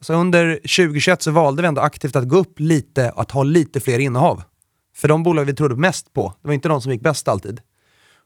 [0.00, 3.80] Så under 2021 så valde vi ändå aktivt att gå upp lite, att ha lite
[3.80, 4.42] fler innehav.
[4.96, 7.60] För de bolag vi trodde mest på, det var inte de som gick bäst alltid.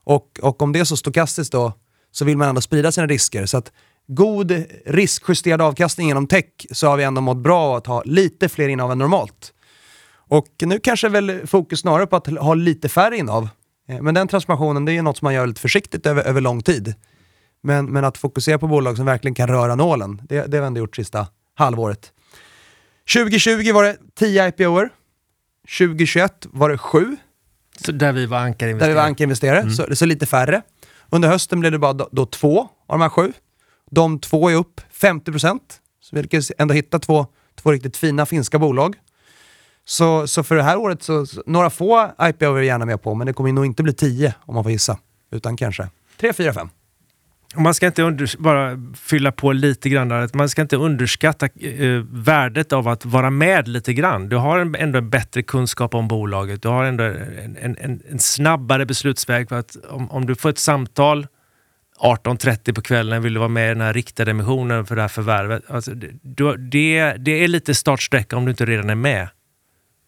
[0.04, 1.72] Och, och om det är så stokastiskt då,
[2.10, 3.46] så vill man ändå sprida sina risker.
[3.46, 3.72] Så att
[4.06, 8.48] god riskjusterad avkastning genom tech så har vi ändå mått bra av att ha lite
[8.48, 9.52] fler innehav än normalt.
[10.28, 13.48] Och nu kanske väl fokus snarare på att ha lite färre innehav.
[13.88, 16.62] Eh, Men den transformationen det är något som man gör lite försiktigt över, över lång
[16.62, 16.94] tid.
[17.62, 20.66] Men, men att fokusera på bolag som verkligen kan röra nålen, det, det har vi
[20.66, 22.12] ändå gjort sista halvåret.
[23.14, 24.88] 2020 var det 10 IPOer.
[25.78, 27.16] 2021 var det 7,
[27.84, 28.94] Så där vi var där vi ankarinvesterare.
[28.94, 30.62] var ankarinvesterare, så, så lite färre.
[31.10, 33.32] Under hösten blev det bara då, då två av de här sju.
[33.94, 37.26] De två är upp 50 Så vi lyckades ändå hitta två,
[37.62, 38.96] två riktigt fina finska bolag.
[39.84, 43.02] Så, så för det här året, så, så, några få IPO är vi gärna med
[43.02, 44.98] på, men det kommer nog inte bli 10 om man får gissa.
[45.32, 45.88] Utan kanske
[46.20, 46.68] 3, 4, 5.
[47.56, 52.02] Man ska inte under, bara fylla på lite grann där, man ska inte underskatta eh,
[52.10, 54.28] värdet av att vara med lite grann.
[54.28, 56.62] Du har en, ändå en bättre kunskap om bolaget.
[56.62, 59.48] Du har ändå en, en, en, en snabbare beslutsväg.
[59.48, 61.26] För att om, om du får ett samtal
[62.04, 65.08] 18.30 på kvällen, vill du vara med i den här riktade emissionen för det här
[65.08, 65.62] förvärvet.
[65.68, 69.22] Alltså, det, det, det är lite startsträcka om du inte redan är med.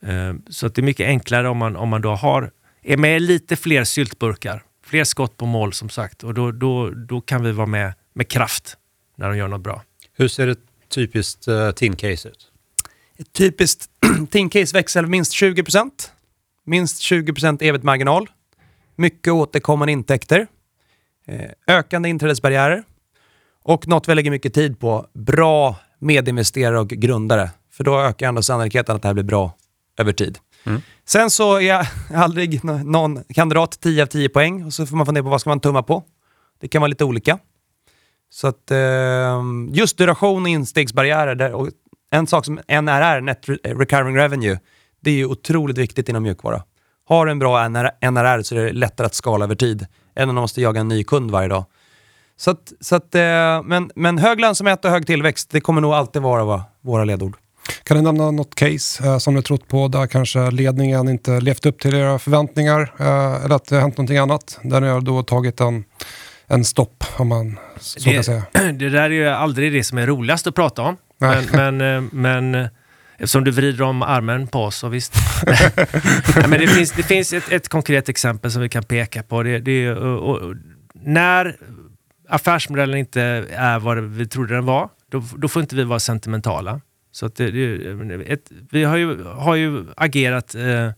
[0.03, 2.51] Eh, Så att det är mycket enklare om man, om man då har,
[2.83, 4.63] är med lite fler syltburkar.
[4.85, 6.25] Fler skott på mål som sagt.
[6.25, 8.77] Och då, då, då kan vi vara med med kraft
[9.17, 9.83] när de gör något bra.
[10.13, 12.51] Hur ser ett typiskt uh, TIN-case ut?
[13.19, 13.91] Ett typiskt
[14.31, 15.91] Teamcase växel minst 20%.
[16.65, 18.29] Minst 20% ebit-marginal.
[18.97, 20.47] Mycket återkommande intäkter.
[21.27, 22.83] Eh, ökande inträdesbarriärer.
[23.65, 27.51] Och något vi lägger mycket tid på, bra medinvesterare och grundare.
[27.73, 29.53] För då ökar ändå sannolikheten att det här blir bra
[29.99, 30.39] över tid.
[31.05, 34.97] Sen så är jag aldrig nå- någon kandidat 10 av 10 poäng och så får
[34.97, 36.05] man fundera på vad ska man tumma på.
[36.61, 37.39] Det kan vara lite olika.
[38.31, 41.69] Så att eh, just duration och instegsbarriärer, där, och
[42.11, 44.59] en sak som NRR, Net Re- Recurring Revenue,
[45.01, 46.63] det är ju otroligt viktigt inom mjukvara.
[47.09, 49.87] Har du en bra NR, NRR så är det lättare att skala över tid
[50.17, 51.65] än om du måste jaga en ny kund varje dag.
[52.37, 55.93] Så att, så att, eh, men, men hög lönsamhet och hög tillväxt, det kommer nog
[55.93, 57.37] alltid vara våra, våra ledord.
[57.83, 61.67] Kan du nämna något case eh, som du trott på där kanske ledningen inte levt
[61.67, 64.59] upp till era förväntningar eh, eller att det har hänt någonting annat?
[64.63, 65.85] Där ni har då tagit en,
[66.47, 68.43] en stopp om man så kan säga.
[68.53, 70.97] det där är ju aldrig det som är roligast att prata om.
[71.19, 71.47] Nej.
[71.53, 72.69] Men, men, eh, men eh,
[73.19, 75.15] eftersom du vrider om armen på oss, så visst.
[76.37, 79.43] Nej, men det finns, det finns ett, ett konkret exempel som vi kan peka på.
[79.43, 80.55] Det, det och, och,
[80.95, 81.57] när
[82.29, 86.81] affärsmodellen inte är vad vi trodde den var, då, då får inte vi vara sentimentala.
[87.13, 87.47] Så det,
[88.27, 90.91] ett, vi har ju, har ju agerat eh,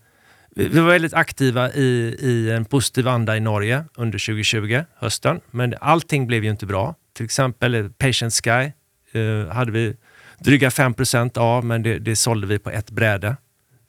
[0.59, 5.41] vi var väldigt aktiva i, i en positiv anda i Norge under 2020, hösten.
[5.51, 6.95] Men allting blev ju inte bra.
[7.13, 8.73] Till exempel Patient Sky
[9.21, 9.97] eh, hade vi
[10.39, 13.37] dryga 5% av, men det, det sålde vi på ett bräde.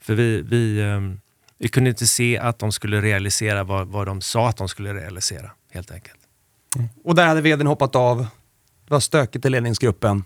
[0.01, 0.99] För vi, vi, eh,
[1.57, 4.93] vi kunde inte se att de skulle realisera vad, vad de sa att de skulle
[4.93, 6.19] realisera, helt enkelt.
[7.03, 8.17] Och där hade vdn hoppat av.
[8.87, 10.23] Det var stökigt i ledningsgruppen.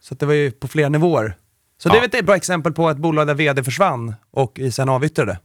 [0.00, 1.36] Så det var ju på flera nivåer.
[1.78, 2.18] Så det är Ja.
[2.18, 5.38] ett bra exempel på ett bolag där vd försvann och sen avyttrade.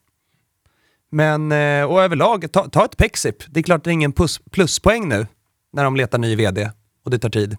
[1.12, 3.36] Men, eh, och överlag, ta, ta ett Pexip.
[3.48, 5.28] Det är klart det är ingen plus, pluspoäng nu
[5.74, 6.72] när de letar ny vd
[7.06, 7.58] och det tar tid.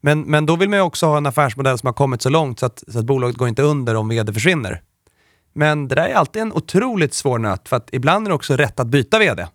[0.00, 2.60] Men, men då vill man ju också ha en affärsmodell som har kommit så långt
[2.60, 4.82] så att, så att bolaget går inte under om vd försvinner.
[5.52, 8.56] Men det där är alltid en otroligt svår nöt för att ibland är det också
[8.56, 9.46] rätt att byta vd.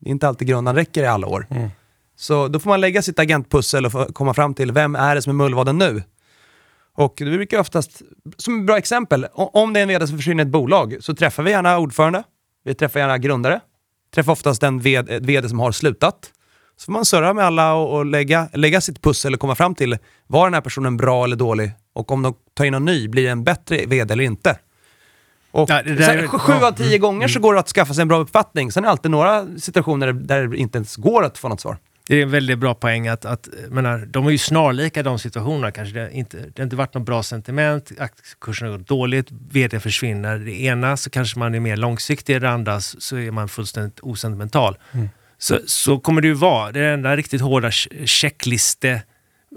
[0.00, 1.46] Det är inte alltid grundan räcker i alla år.
[1.50, 1.68] Mm.
[2.16, 5.30] Så då får man lägga sitt agentpussel och komma fram till vem är det som
[5.30, 6.02] är mullvaden nu?
[6.94, 8.02] Och det brukar oftast,
[8.36, 11.14] som ett bra exempel, om det är en vd som försvinner i ett bolag så
[11.14, 12.22] träffar vi gärna ordförande,
[12.64, 13.60] vi träffar gärna grundare,
[14.14, 16.32] träffar oftast den vd, vd som har slutat.
[16.82, 19.74] Så får man surra med alla och, och lägga, lägga sitt pussel och komma fram
[19.74, 21.72] till, var den här personen bra eller dålig?
[21.92, 24.58] Och om de tar in någon ny, blir det en bättre vd eller inte?
[25.50, 28.18] Och Ja, här, sju av tio gånger så går det att skaffa sig en bra
[28.18, 28.72] uppfattning.
[28.72, 31.76] Sen är det alltid några situationer där det inte ens går att få något svar.
[32.06, 35.70] Det är en väldigt bra poäng att, att menar, de är ju snarlika de situationerna.
[35.70, 39.80] Kanske det, inte, det har inte varit något bra sentiment, aktiekursen har gått dåligt, vd
[39.80, 40.38] försvinner.
[40.38, 44.76] Det ena så kanske man är mer långsiktig, det andra så är man fullständigt osentimental.
[45.42, 46.72] Så, så kommer det ju vara.
[46.72, 49.02] Det är den enda riktigt hårda ch- checkliste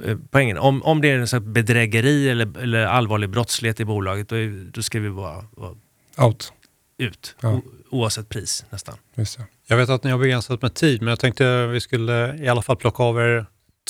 [0.03, 0.57] eh, poängen.
[0.57, 4.35] Om, om det är en sån bedrägeri eller, eller allvarlig brottslighet i bolaget, då,
[4.71, 5.75] då ska vi vara, vara
[6.17, 6.53] Out.
[6.97, 7.35] ut.
[7.41, 7.49] Ja.
[7.49, 8.95] O, oavsett pris nästan.
[9.15, 9.43] Just det.
[9.67, 12.61] Jag vet att ni har begränsat med tid, men jag tänkte vi skulle i alla
[12.61, 13.45] fall plocka av er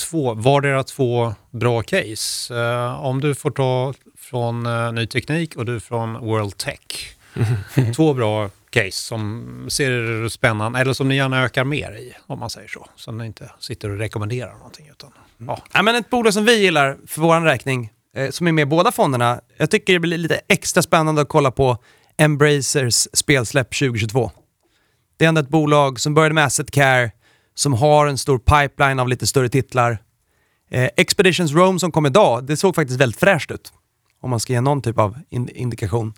[0.09, 2.55] två, vardera två bra case.
[2.55, 7.15] Eh, om du får ta från eh, Ny Teknik och du från World Tech.
[7.95, 8.49] två bra
[8.83, 12.87] case som ser spännande, eller som ni gärna ökar mer i, om man säger så.
[12.95, 14.87] Så ni inte sitter och rekommenderar någonting.
[14.91, 15.59] Utan, ja.
[15.73, 18.65] Ja, men ett bolag som vi gillar för vår räkning, eh, som är med i
[18.65, 21.77] båda fonderna, jag tycker det blir lite extra spännande att kolla på
[22.17, 24.31] Embracers spelsläpp 2022.
[25.17, 27.11] Det är ändå ett bolag som började med Asset Care,
[27.55, 29.97] som har en stor pipeline av lite större titlar.
[30.71, 33.73] Eh, Expeditions Rome som kom idag, det såg faktiskt väldigt fräscht ut.
[34.21, 36.13] Om man ska ge någon typ av in- indikation.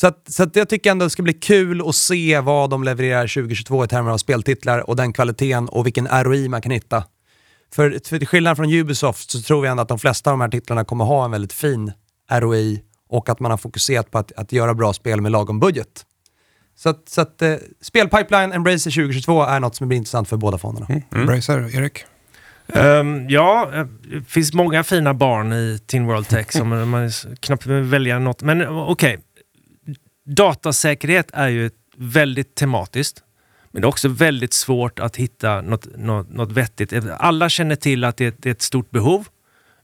[0.00, 2.84] Så, att, så att jag tycker ändå det ska bli kul att se vad de
[2.84, 7.04] levererar 2022 i termer av speltitlar och den kvaliteten och vilken ROI man kan hitta.
[7.74, 10.40] För, för till skillnad från Ubisoft så tror jag ändå att de flesta av de
[10.40, 11.92] här titlarna kommer ha en väldigt fin
[12.30, 16.06] ROI och att man har fokuserat på att, att göra bra spel med lagom budget.
[16.76, 20.58] Så att, så att eh, spelpipeline Embracer 2022 är något som blir intressant för båda
[20.58, 20.86] fonderna.
[21.12, 21.26] Mm.
[21.26, 22.04] Bracer, Erik?
[22.74, 27.66] Ehm, ja, eh, det finns många fina barn i Tin World Tech som man knappt
[27.66, 28.42] vill välja något.
[28.42, 29.18] Men eh, okej,
[30.34, 33.22] datasäkerhet är ju väldigt tematiskt.
[33.70, 36.92] Men det är också väldigt svårt att hitta något, något, något vettigt.
[37.18, 39.28] Alla känner till att det är, det är ett stort behov.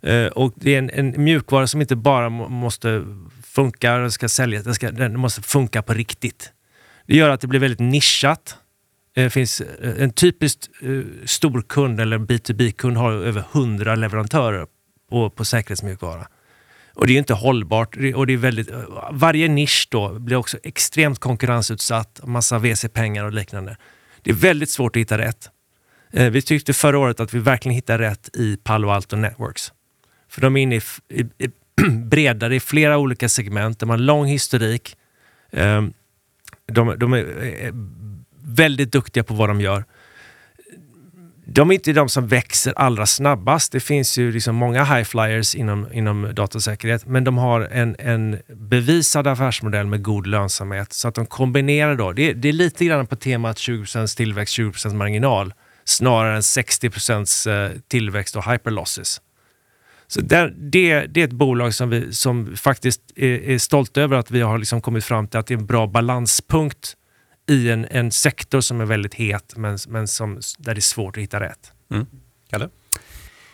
[0.03, 3.05] Eh, och det är en, en mjukvara som inte bara måste
[3.42, 6.53] funka, den ska säljas, den, ska, den måste funka på riktigt.
[7.07, 8.57] Det gör att det blir väldigt nischat.
[9.16, 14.66] Eh, det finns eh, en typiskt eh, stor kund eller B2B-kund har över 100 leverantörer
[15.11, 16.26] på, på säkerhetsmjukvara.
[16.97, 17.97] Och det är inte hållbart.
[18.14, 18.68] Och det är väldigt,
[19.11, 23.76] varje nisch då blir också extremt konkurrensutsatt, massa VC-pengar och liknande.
[24.22, 25.51] Det är väldigt svårt att hitta rätt.
[26.12, 29.72] Eh, vi tyckte förra året att vi verkligen hittade rätt i Palo Alto Networks.
[30.28, 31.51] För de är inne i, i, i
[31.90, 34.97] bredare i flera olika segment, de har lång historik.
[35.53, 35.92] Ehm,
[36.66, 37.72] de, de är eh,
[38.44, 39.84] väldigt duktiga på vad de gör.
[41.49, 43.72] De är inte de som växer allra snabbast.
[43.72, 48.38] Det finns ju liksom många high flyers inom, inom datasäkerhet, men de har en, en
[48.49, 50.92] bevisad affärsmodell med god lönsamhet.
[50.92, 52.12] Så att de kombinerar då.
[52.12, 57.64] Det, är- det är lite grann på temat 20% tillväxt, 20% marginal, snarare än 60%
[57.66, 59.20] eh, tillväxt och hyperlosses.
[60.07, 64.16] Så där, det, det är ett bolag som vi som faktiskt är, är stolta över
[64.16, 66.94] att vi har liksom kommit fram till att det är en bra balanspunkt
[67.49, 71.16] i en, en sektor som är väldigt het men, men som, där det är svårt
[71.16, 71.72] att hitta rätt.
[72.51, 72.68] Kalle?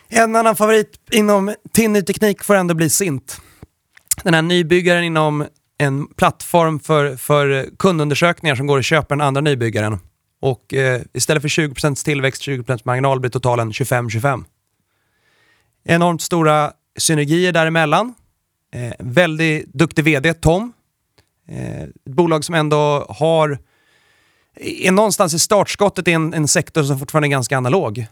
[0.09, 3.41] En annan favorit inom TIN ny teknik får ändå bli Sint.
[4.23, 9.41] Den här nybyggaren inom en plattform för, för kundundersökningar som går att köpa den andra
[9.41, 9.99] nybyggaren.
[10.41, 14.43] Och eh, istället för 20% tillväxt, 20% marginal blir totalen 25-25.
[15.85, 18.13] Enormt stora synergier däremellan.
[18.73, 20.73] Eh, väldigt duktig vd, Tom.
[21.47, 23.57] Eh, ett bolag som ändå har
[24.55, 28.05] är någonstans i startskottet i en, en sektor som fortfarande är ganska analog.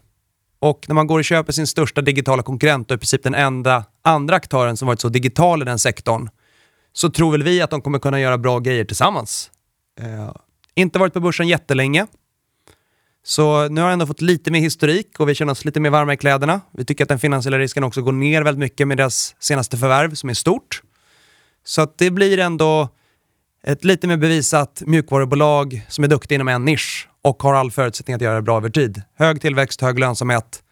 [0.60, 3.86] Och när man går och köper sin största digitala konkurrent och i princip den enda
[4.02, 6.30] andra aktören som varit så digital i den sektorn,
[6.94, 9.52] så tror väl vi att de kommer kunna göra bra grejer tillsammans.
[10.00, 10.32] Eh,
[10.76, 12.08] inte varit på börsen jättelänge,
[13.24, 15.90] så nu har jag ändå fått lite mer historik och vi känner oss lite mer
[15.90, 16.62] varma i kläderna.
[16.72, 20.16] Vi tycker att den finansiella risken också går ner väldigt mycket med deras senaste förvärv
[20.16, 20.82] som är stort.
[21.64, 22.90] Så att det blir ändå
[23.68, 28.16] ett lite mer bevisat mjukvarubolag som är duktig inom en nisch och har all förutsättning
[28.16, 29.02] att göra det bra över tid.
[29.18, 30.64] Hög tillväxt, hög lönsamhet.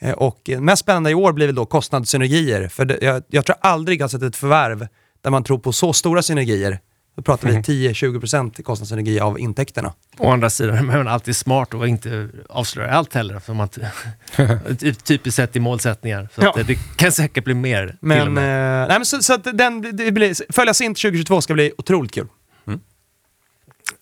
[0.00, 2.68] Eh, och mest spännande i år blir väl då kostnadssynergier.
[2.68, 4.88] För jag, jag tror aldrig jag har sett ett förvärv
[5.22, 6.80] där man tror på så stora synergier
[7.16, 7.62] då pratar Mm.
[7.66, 9.92] vi 10-20% i kostnadssynergi av intäkterna.
[10.18, 13.38] Å andra sidan är man alltid smart och inte avslöjar allt heller.
[13.38, 13.68] För man
[14.80, 16.28] ty- typiskt sett i målsättningar.
[16.34, 16.62] Så Ja.
[16.66, 17.96] det kan säkert bli mer.
[18.00, 18.42] Men, eh,
[18.88, 22.26] nej, men så, så att den, det blir, följa Sint 2022 ska bli otroligt kul.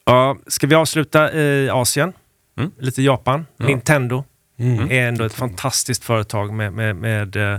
[0.05, 2.13] Ja, ska vi avsluta i Asien?
[2.59, 2.71] Mm.
[2.79, 3.47] Lite Japan.
[3.57, 4.25] Nintendo
[4.61, 4.91] Mm.
[4.91, 6.73] är ändå ett fantastiskt företag med...
[6.73, 7.59] med, med eh,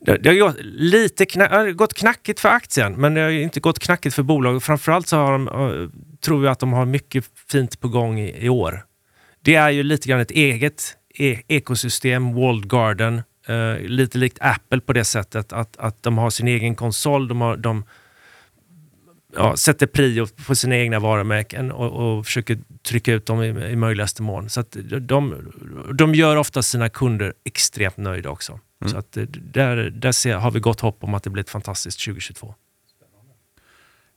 [0.00, 3.42] det, det har gått lite kna- har gått knackigt för aktien, men det har ju
[3.42, 4.62] inte gått knackigt för bolaget.
[4.62, 5.88] Framförallt så har de, eh,
[6.24, 8.84] tror jag att de har mycket fint på gång i, i år.
[9.44, 10.82] Det är ju lite grann ett eget
[11.18, 13.22] e- ekosystem, walled garden.
[13.48, 17.40] eh, lite likt Apple på det sättet att, att de har sin egen konsol, de,
[17.40, 17.84] har, de
[19.36, 22.58] ja, sätter prio på sina egna varumärken och, och försöker
[22.88, 24.50] trycka ut dem i, i möjligaste mån.
[24.50, 25.52] Så att de,
[25.94, 28.60] de gör ofta sina kunder extremt nöjda också.
[28.86, 29.18] Så att
[29.52, 32.54] där, där ser, har vi gott hopp om att det blir ett fantastiskt 2022.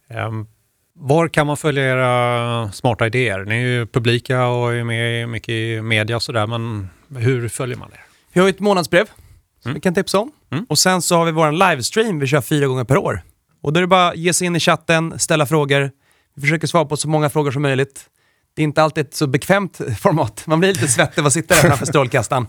[0.09, 0.47] Ehm,
[0.93, 3.45] var kan man följa era smarta idéer?
[3.45, 7.77] Ni är ju publika och är med mycket i media och sådär, men hur följer
[7.77, 8.01] man er?
[8.33, 9.73] Vi har ju ett månadsbrev som Mm.
[9.75, 10.31] vi kan tipsa om.
[10.51, 10.65] Mm.
[10.69, 13.21] Och sen så har vi vår livestream vi kör fyra gånger per år.
[13.61, 15.91] Och då är det bara att ge sig in i chatten, ställa frågor.
[16.35, 18.05] Vi försöker svara på så många frågor som möjligt.
[18.53, 20.43] Det är inte alltid ett så bekvämt format.
[20.47, 22.47] Man blir lite svettig av att sitta där framför strålkastaren.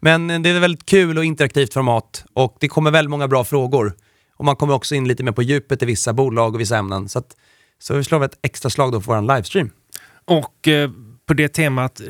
[0.00, 3.44] Men det är ett väldigt kul och interaktivt format och det kommer väldigt många bra
[3.44, 3.94] frågor.
[4.36, 7.08] Och man kommer också in lite mer på djupet i vissa bolag och vissa ämnen.
[7.08, 7.36] Så, att,
[7.78, 9.70] så vi slår ett extra slag då för vår livestream.
[10.24, 10.90] Och eh,
[11.26, 12.00] på det temat,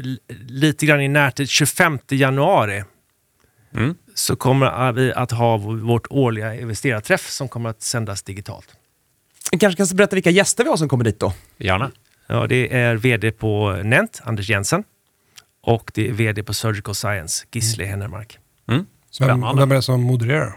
[0.48, 2.84] lite grann i närtid, 25 januari
[3.74, 3.94] Mm.
[4.14, 8.68] så kommer vi att ha vårt årliga investerarträff som kommer att sändas digitalt.
[9.52, 11.32] Vi kanske kan berätta vilka gäster vi har som kommer dit då.
[11.58, 11.90] Gärna.
[12.26, 14.84] Ja, det är VD på Nent, Anders Jensen.
[15.62, 18.38] Och det är VD på Surgical Science, Gisle Hennermark.
[18.68, 18.86] Mm.
[19.20, 20.56] Vem, vem är det som modererar?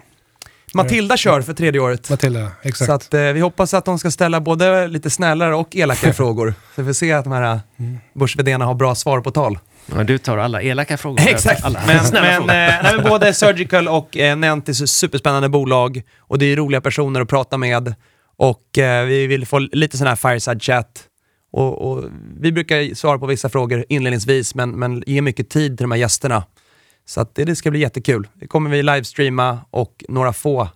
[0.73, 2.09] Matilda kör för tredje året.
[2.09, 2.87] Matilda, exakt.
[2.87, 6.53] Så att, eh, vi hoppas att de ska ställa både lite snällare och elakare frågor.
[6.75, 7.97] Så vi får se att de här mm.
[8.13, 9.59] börs har bra svar på tal.
[9.85, 11.21] Ja, du tar alla elaka frågor.
[11.27, 11.63] Exakt.
[11.63, 12.41] Alla Men, men, frågor.
[12.41, 12.45] eh,
[12.83, 17.21] nej, men både Surgical och eh, Nentis är superspännande bolag och det är roliga personer
[17.21, 17.95] att prata med.
[18.37, 21.03] Och eh, vi vill få lite sån här fireside chat.
[21.53, 22.03] Och, och
[22.39, 25.99] vi brukar svara på vissa frågor inledningsvis, men, men ge mycket tid till de här
[25.99, 26.43] gästerna.
[27.05, 28.27] Så det, det ska bli jättekul.
[28.33, 30.69] Det kommer vi livestreama och några få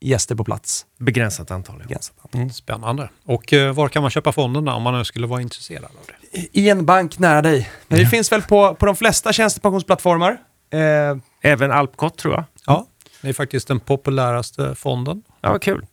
[0.00, 0.86] gäster på plats.
[0.98, 1.82] Begränsat antal.
[1.88, 1.98] Ja.
[2.32, 2.56] Begränsat.
[2.56, 3.10] Spännande.
[3.24, 6.12] Och eh, var kan man köpa fonderna om man nu skulle vara intresserad av det?
[6.52, 7.70] I en bank nära dig.
[7.88, 10.36] Men det finns väl på, på de flesta tjänstepensionsplattformar.
[10.70, 12.44] Eh, Även Alpcot tror jag.
[12.66, 12.86] Ja,
[13.22, 15.22] det är faktiskt den populäraste fonden.
[15.40, 15.86] Ja, vad kul.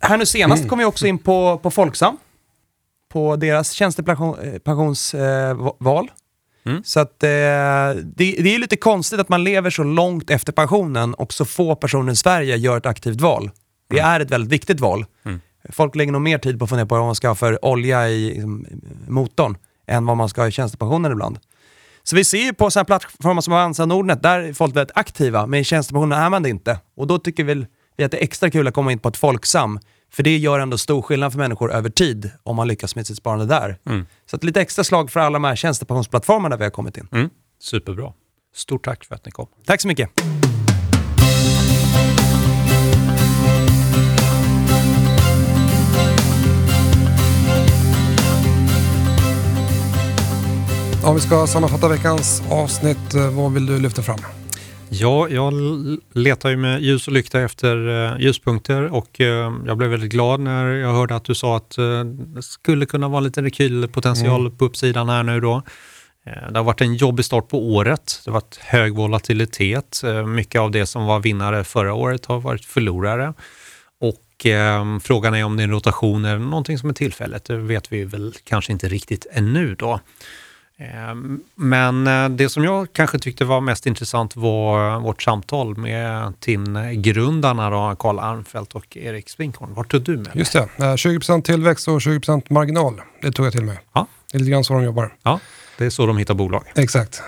[0.00, 2.16] här nu senast kom vi också in på, på Folksam.
[3.08, 6.10] På deras tjänstepensionsval.
[6.66, 6.82] Mm.
[6.84, 11.14] Så att eh, det, det är lite konstigt att man lever så långt efter pensionen
[11.14, 13.50] och så få personer i Sverige gör ett aktivt val.
[13.90, 15.04] Det är ett väldigt viktigt val.
[15.24, 15.40] Mm.
[15.70, 18.08] Folk lägger nog mer tid på att fundera på vad man ska ha för olja
[18.08, 18.66] i liksom,
[19.08, 19.56] motorn
[19.86, 21.38] än vad man ska ha i tjänstepensionen ibland.
[22.02, 25.46] Så vi ser ju på sådana plattformar som Avanza Nordnet, där är folk väldigt aktiva,
[25.46, 26.78] men i tjänstepensionen är man det inte.
[26.96, 29.16] Och då tycker väl vi att det är extra kul att komma in på ett
[29.16, 29.78] Folksam,
[30.14, 33.16] för det gör ändå stor skillnad för människor över tid om man lyckas med sitt
[33.16, 33.78] sparande där.
[33.86, 34.06] Mm.
[34.26, 37.08] Så att lite extra slag för alla de här tjänstepensionsplattformarna vi har kommit in.
[37.12, 37.30] Mm.
[37.60, 38.12] Superbra.
[38.54, 39.46] Stort tack för att ni kom.
[39.66, 40.10] Tack så mycket.
[51.04, 54.41] Om vi ska sammanfatta veckans avsnitt, eh, vad vill du lyfta fram?
[54.94, 55.52] Ja, jag
[56.12, 60.40] letar ju med ljus och lykta efter eh, ljuspunkter och eh, jag blev väldigt glad
[60.40, 64.64] när jag hörde att du sa att eh, det skulle kunna vara lite rekylpotential på
[64.64, 65.62] uppsidan här nu då.
[66.24, 68.20] Det har varit en jobbig start på året.
[68.24, 70.02] Det har varit hög volatilitet.
[70.26, 73.34] Mycket av det som var vinnare förra året har varit förlorare.
[74.00, 77.44] Och eh, frågan är om det är en rotation eller någonting som är tillfälligt.
[77.44, 80.00] Det vet vi väl kanske inte riktigt ännu då.
[80.82, 81.14] Eh,
[81.54, 87.96] Men eh, det som jag kanske tyckte var mest intressant var vårt samtal med TIN-grundarna
[87.98, 89.74] Karl Armfelt och Erik Springhorn.
[89.74, 90.30] Vad tog du med?
[90.34, 93.00] Just det, eh, 20% tillväxt och 20% marginal.
[93.22, 93.78] Det tog jag till mig.
[93.92, 94.06] Ja.
[94.32, 95.14] Det är lite grann så de jobbar.
[95.22, 95.40] Ja,
[95.78, 96.64] det är så de hittar bolag.
[96.74, 97.22] Exakt.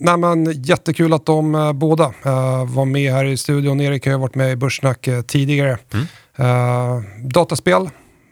[0.00, 3.80] Nej, men, jättekul att de eh, båda eh, var med här i studion.
[3.80, 5.78] Erik har ju varit med i Börssnack eh, tidigare.
[5.92, 6.06] Mm.
[6.36, 7.90] Eh, dataspel,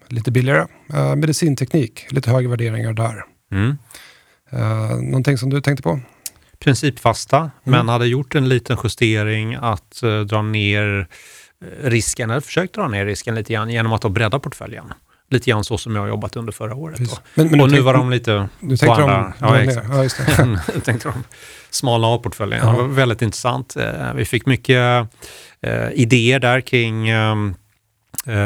[0.08, 0.66] lite billigare.
[0.94, 3.24] Eh, medicinteknik, lite högre värderingar där.
[3.52, 3.78] Mm.
[4.54, 6.00] Uh, någonting som du tänkte på?
[6.58, 11.08] Principfasta, men hade gjort en liten justering att eh, dra ner
[11.64, 14.84] eh, risken, eller försökt dra ner risken lite grann genom att då bredda portföljen.
[15.30, 17.00] Lite grann så som jag har jobbat under förra året.
[17.34, 19.86] Men, men och nu var de lite Du tänkte de ja, exakt.
[19.90, 20.80] Ja, just det.
[20.84, 21.24] Tänkte de
[21.70, 22.66] smalna av portföljen.
[22.66, 22.72] Ja.
[22.72, 23.76] Det var väldigt intressant.
[23.76, 25.08] Eh, Vi fick mycket
[25.62, 27.63] eh, idéer där kring ehm, Eh,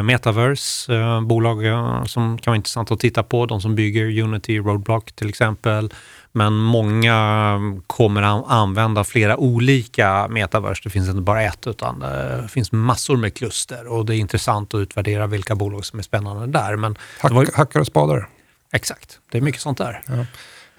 [0.02, 3.46] Metaverse, eh, bolag eh, som kan vara intressant att titta på.
[3.46, 5.94] De som bygger Unity, Roadblock till exempel.
[6.32, 10.80] Men många kommer att använda flera olika metaverse.
[10.84, 14.74] Det finns inte bara ett utan det finns massor med kluster och det är intressant
[14.74, 16.76] att utvärdera vilka bolag som är spännande där.
[16.76, 18.28] Men Hack, var, hackar och spadar.
[18.72, 20.02] exakt, det är mycket sånt där.
[20.06, 20.26] Ja.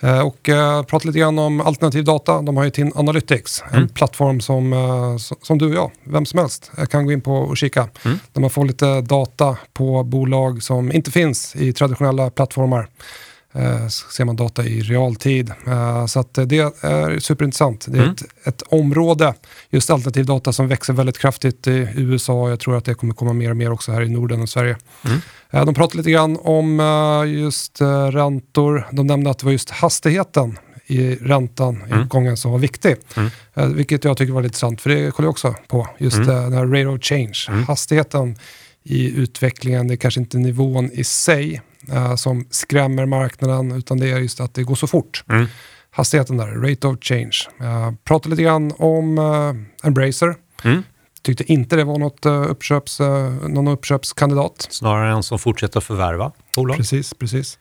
[0.01, 2.41] Eh, Och eh, prata lite grann om alternativ data.
[2.41, 3.89] De har ju TIN Analytics, en Mm.
[3.89, 7.57] plattform som, eh, som du och jag, vem som helst, kan gå in på och
[7.57, 7.87] kika.
[8.05, 8.19] Mm.
[8.33, 12.87] Där man får lite data på bolag som inte finns i traditionella plattformar.
[13.53, 15.51] Eh, ser man data i realtid.
[15.67, 17.85] Eh, så det är superintressant.
[17.89, 18.13] Det är Mm.
[18.15, 19.33] ett, ett område,
[19.69, 22.49] just alternativ data, som växer väldigt kraftigt i USA.
[22.49, 24.77] Jag tror att det kommer komma mer och mer också här i Norden och Sverige.
[25.05, 25.19] Mm.
[25.49, 26.79] Eh, De pratade lite grann om
[27.27, 27.81] just
[28.11, 28.87] räntor.
[28.91, 32.03] De nämnde att det var just hastigheten i räntan i Mm.
[32.03, 32.95] uppgången som var viktig.
[33.55, 33.75] Mm.
[33.75, 35.87] Vilket jag tycker var lite intressant, för det kollar jag också på.
[35.97, 36.27] Just Mm.
[36.27, 37.45] den här rate of change.
[37.49, 37.63] Mm.
[37.63, 38.35] Hastigheten
[38.83, 41.61] i utvecklingen, det är kanske inte nivån i sig
[41.93, 45.23] eh, som skrämmer marknaden, utan det är just att det går så fort.
[45.29, 45.47] Mm.
[45.91, 47.37] Hastigheten där, rate of change.
[47.61, 50.35] Uh, pratade lite grann om uh, Embracer.
[50.63, 50.83] Mm.
[51.21, 53.07] Tyckte inte det var något, uh, uppköps, uh,
[53.47, 54.67] någon uppköpskandidat.
[54.69, 56.77] Snarare en som fortsätter förvärva bolag.
[56.77, 57.57] Precis, precis.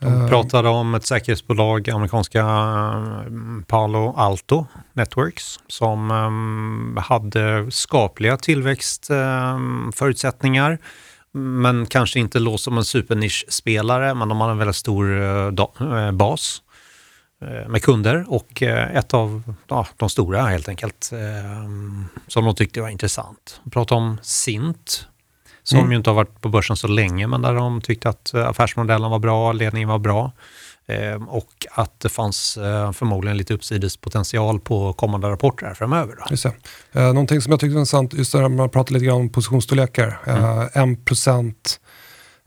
[0.00, 3.22] De Eh, pratade om ett säkerhetsbolag, amerikanska eh,
[3.66, 6.30] Palo Alto Networks, som eh,
[7.02, 10.78] hade skapliga tillväxtförutsättningar.
[11.38, 15.46] Men kanske inte låg som en supernischspelare, men de hade en väldigt stor eh,
[15.80, 16.62] eh, bas
[17.42, 21.12] eh, med kunder och ett av ja, de stora helt enkelt
[22.28, 23.60] som de tyckte var intressant.
[23.64, 25.06] De pratade om Sint
[25.62, 25.90] som Mm.
[25.90, 29.18] ju inte har varit på börsen så länge men där de tyckte att affärsmodellen var
[29.18, 30.32] bra, ledningen var bra
[31.28, 36.14] och att det fanns eh, förmodligen lite uppsidespotential på kommande rapporter här framöver.
[36.18, 36.24] Då.
[36.30, 36.42] Just
[36.92, 37.00] det.
[37.00, 40.18] Eh, någonting som jag tyckte var intressant, just när man pratar lite grann om positionsstorlekar.
[40.26, 41.54] Eh, 1%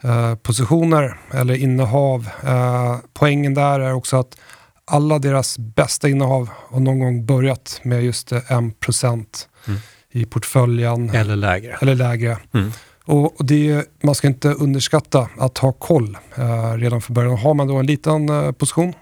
[0.04, 2.30] eh, positioner eller innehav.
[2.46, 4.38] Eh, poängen där är också att
[4.86, 9.26] alla deras bästa innehav har någon gång börjat med just eh, 1%
[9.68, 9.80] Mm.
[10.12, 11.78] i portföljen Eller lägre.
[11.82, 12.38] eller lägre.
[12.54, 12.72] Mm.
[13.12, 17.38] Och det, man ska inte underskatta att ha koll eh, redan från början.
[17.38, 18.94] Har man då en liten eh, position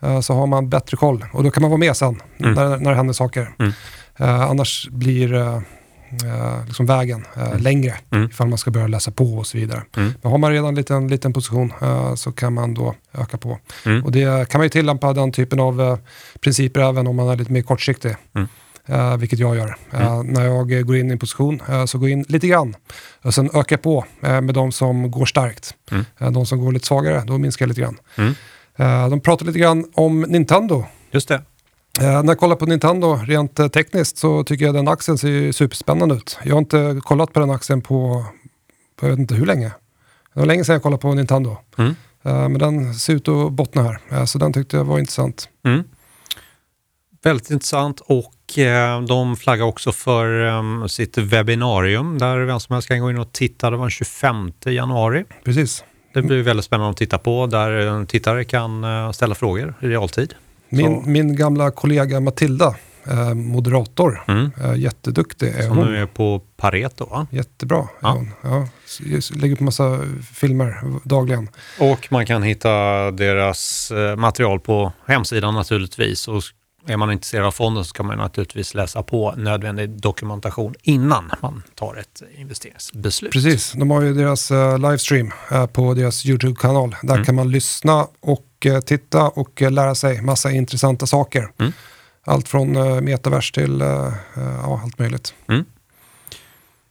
[0.00, 2.54] eh, så har man bättre koll och då kan man vara med sen Mm.
[2.54, 3.48] när, när det händer saker.
[3.58, 3.72] Mm.
[4.16, 5.56] Eh, annars blir eh,
[6.24, 8.28] eh, liksom vägen eh, längre Mm.
[8.30, 9.82] ifall man ska börja läsa på och så vidare.
[9.96, 10.12] Mm.
[10.22, 11.72] Men har man redan en liten, liten position
[12.16, 13.58] så kan man då öka på.
[13.86, 14.04] Mm.
[14.04, 15.98] Och det kan man ju tillämpa den typen av
[16.40, 18.16] principer även om man är lite mer kortsiktig.
[18.86, 19.00] Mm.
[19.00, 19.76] Eh, vilket jag gör.
[19.90, 22.46] Eh, när jag eh, går in i en position eh, så går jag in lite
[22.48, 22.76] grann.
[23.22, 25.74] Och sen ökar jag på med de som går starkt.
[25.90, 26.34] Mm.
[26.34, 27.98] De som går lite svagare, då minskar jag lite grann.
[28.16, 28.34] Mm.
[29.10, 30.84] De pratar lite grann om Nintendo.
[31.10, 31.42] Just det.
[32.00, 36.38] När jag kollar på Nintendo rent tekniskt så tycker jag den aktien ser superspännande ut.
[36.44, 38.24] Jag har inte kollat på den aktien på,
[38.96, 39.72] på jag vet inte hur länge.
[40.34, 41.56] Det var länge sedan jag kollade på Nintendo.
[41.78, 41.94] Mm.
[42.22, 44.26] Men den ser ut att bottna här.
[44.26, 45.48] Så den tyckte jag var intressant.
[45.64, 45.84] Mm.
[47.22, 52.88] Väldigt intressant och eh, de flaggar också för eh, sitt webbinarium där vem som helst
[52.88, 53.70] kan gå in och titta.
[53.70, 55.24] Det var den 25 januari.
[55.44, 55.84] Precis.
[56.14, 60.34] Det blir väldigt spännande att titta på där tittare kan eh, ställa frågor i realtid.
[60.68, 62.74] Min, Så- min gamla kollega Matilda,
[63.10, 64.50] eh, moderator, Mm.
[64.76, 65.86] jätteduktig är Som hon.
[65.92, 67.06] nu är på Pareto.
[67.10, 67.26] Va?
[67.30, 68.10] Jättebra är Ja.
[68.10, 68.30] hon.
[68.42, 68.68] Ja,
[69.36, 70.00] lägger upp massa
[70.34, 71.48] filmer dagligen.
[71.80, 72.70] Och man kan hitta
[73.10, 76.28] deras material på hemsidan naturligtvis.
[76.28, 76.42] Och
[76.86, 81.62] är man intresserad av fonden så kan man naturligtvis läsa på nödvändig dokumentation innan man
[81.74, 83.32] tar ett investeringsbeslut.
[83.32, 86.96] Precis, de har ju deras eh, livestream eh, på deras YouTube-kanal.
[87.02, 87.24] Där Mm.
[87.24, 91.48] kan man lyssna och eh, titta och lära sig massa intressanta saker.
[91.58, 91.72] Mm.
[92.24, 93.82] Allt från uh, metavers till
[94.64, 95.34] allt möjligt.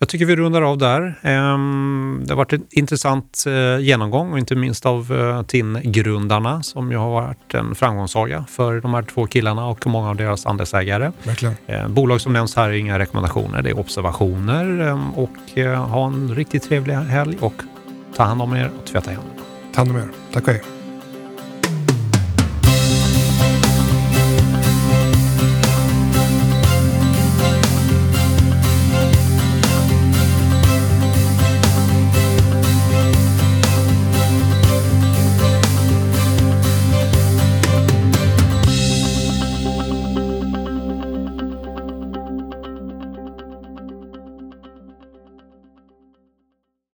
[0.02, 1.20] Jag tycker vi rundar av där.
[1.22, 6.92] Ehm, Det har varit en intressant eh, genomgång och inte minst av eh, TIN-grundarna som
[6.92, 11.12] ju har varit en framgångssaga för de här två killarna och många av deras andelsägare.
[11.24, 11.56] Verkligen.
[11.68, 15.30] Eh, Bolag som nämns här är inga rekommendationer, det är observationer ehm, och
[15.90, 17.64] ha en riktigt trevlig helg och
[18.16, 19.34] ta hand om er och tvätta händerna.
[19.74, 20.08] Ta hand om er.
[20.34, 20.81] Tack och hej.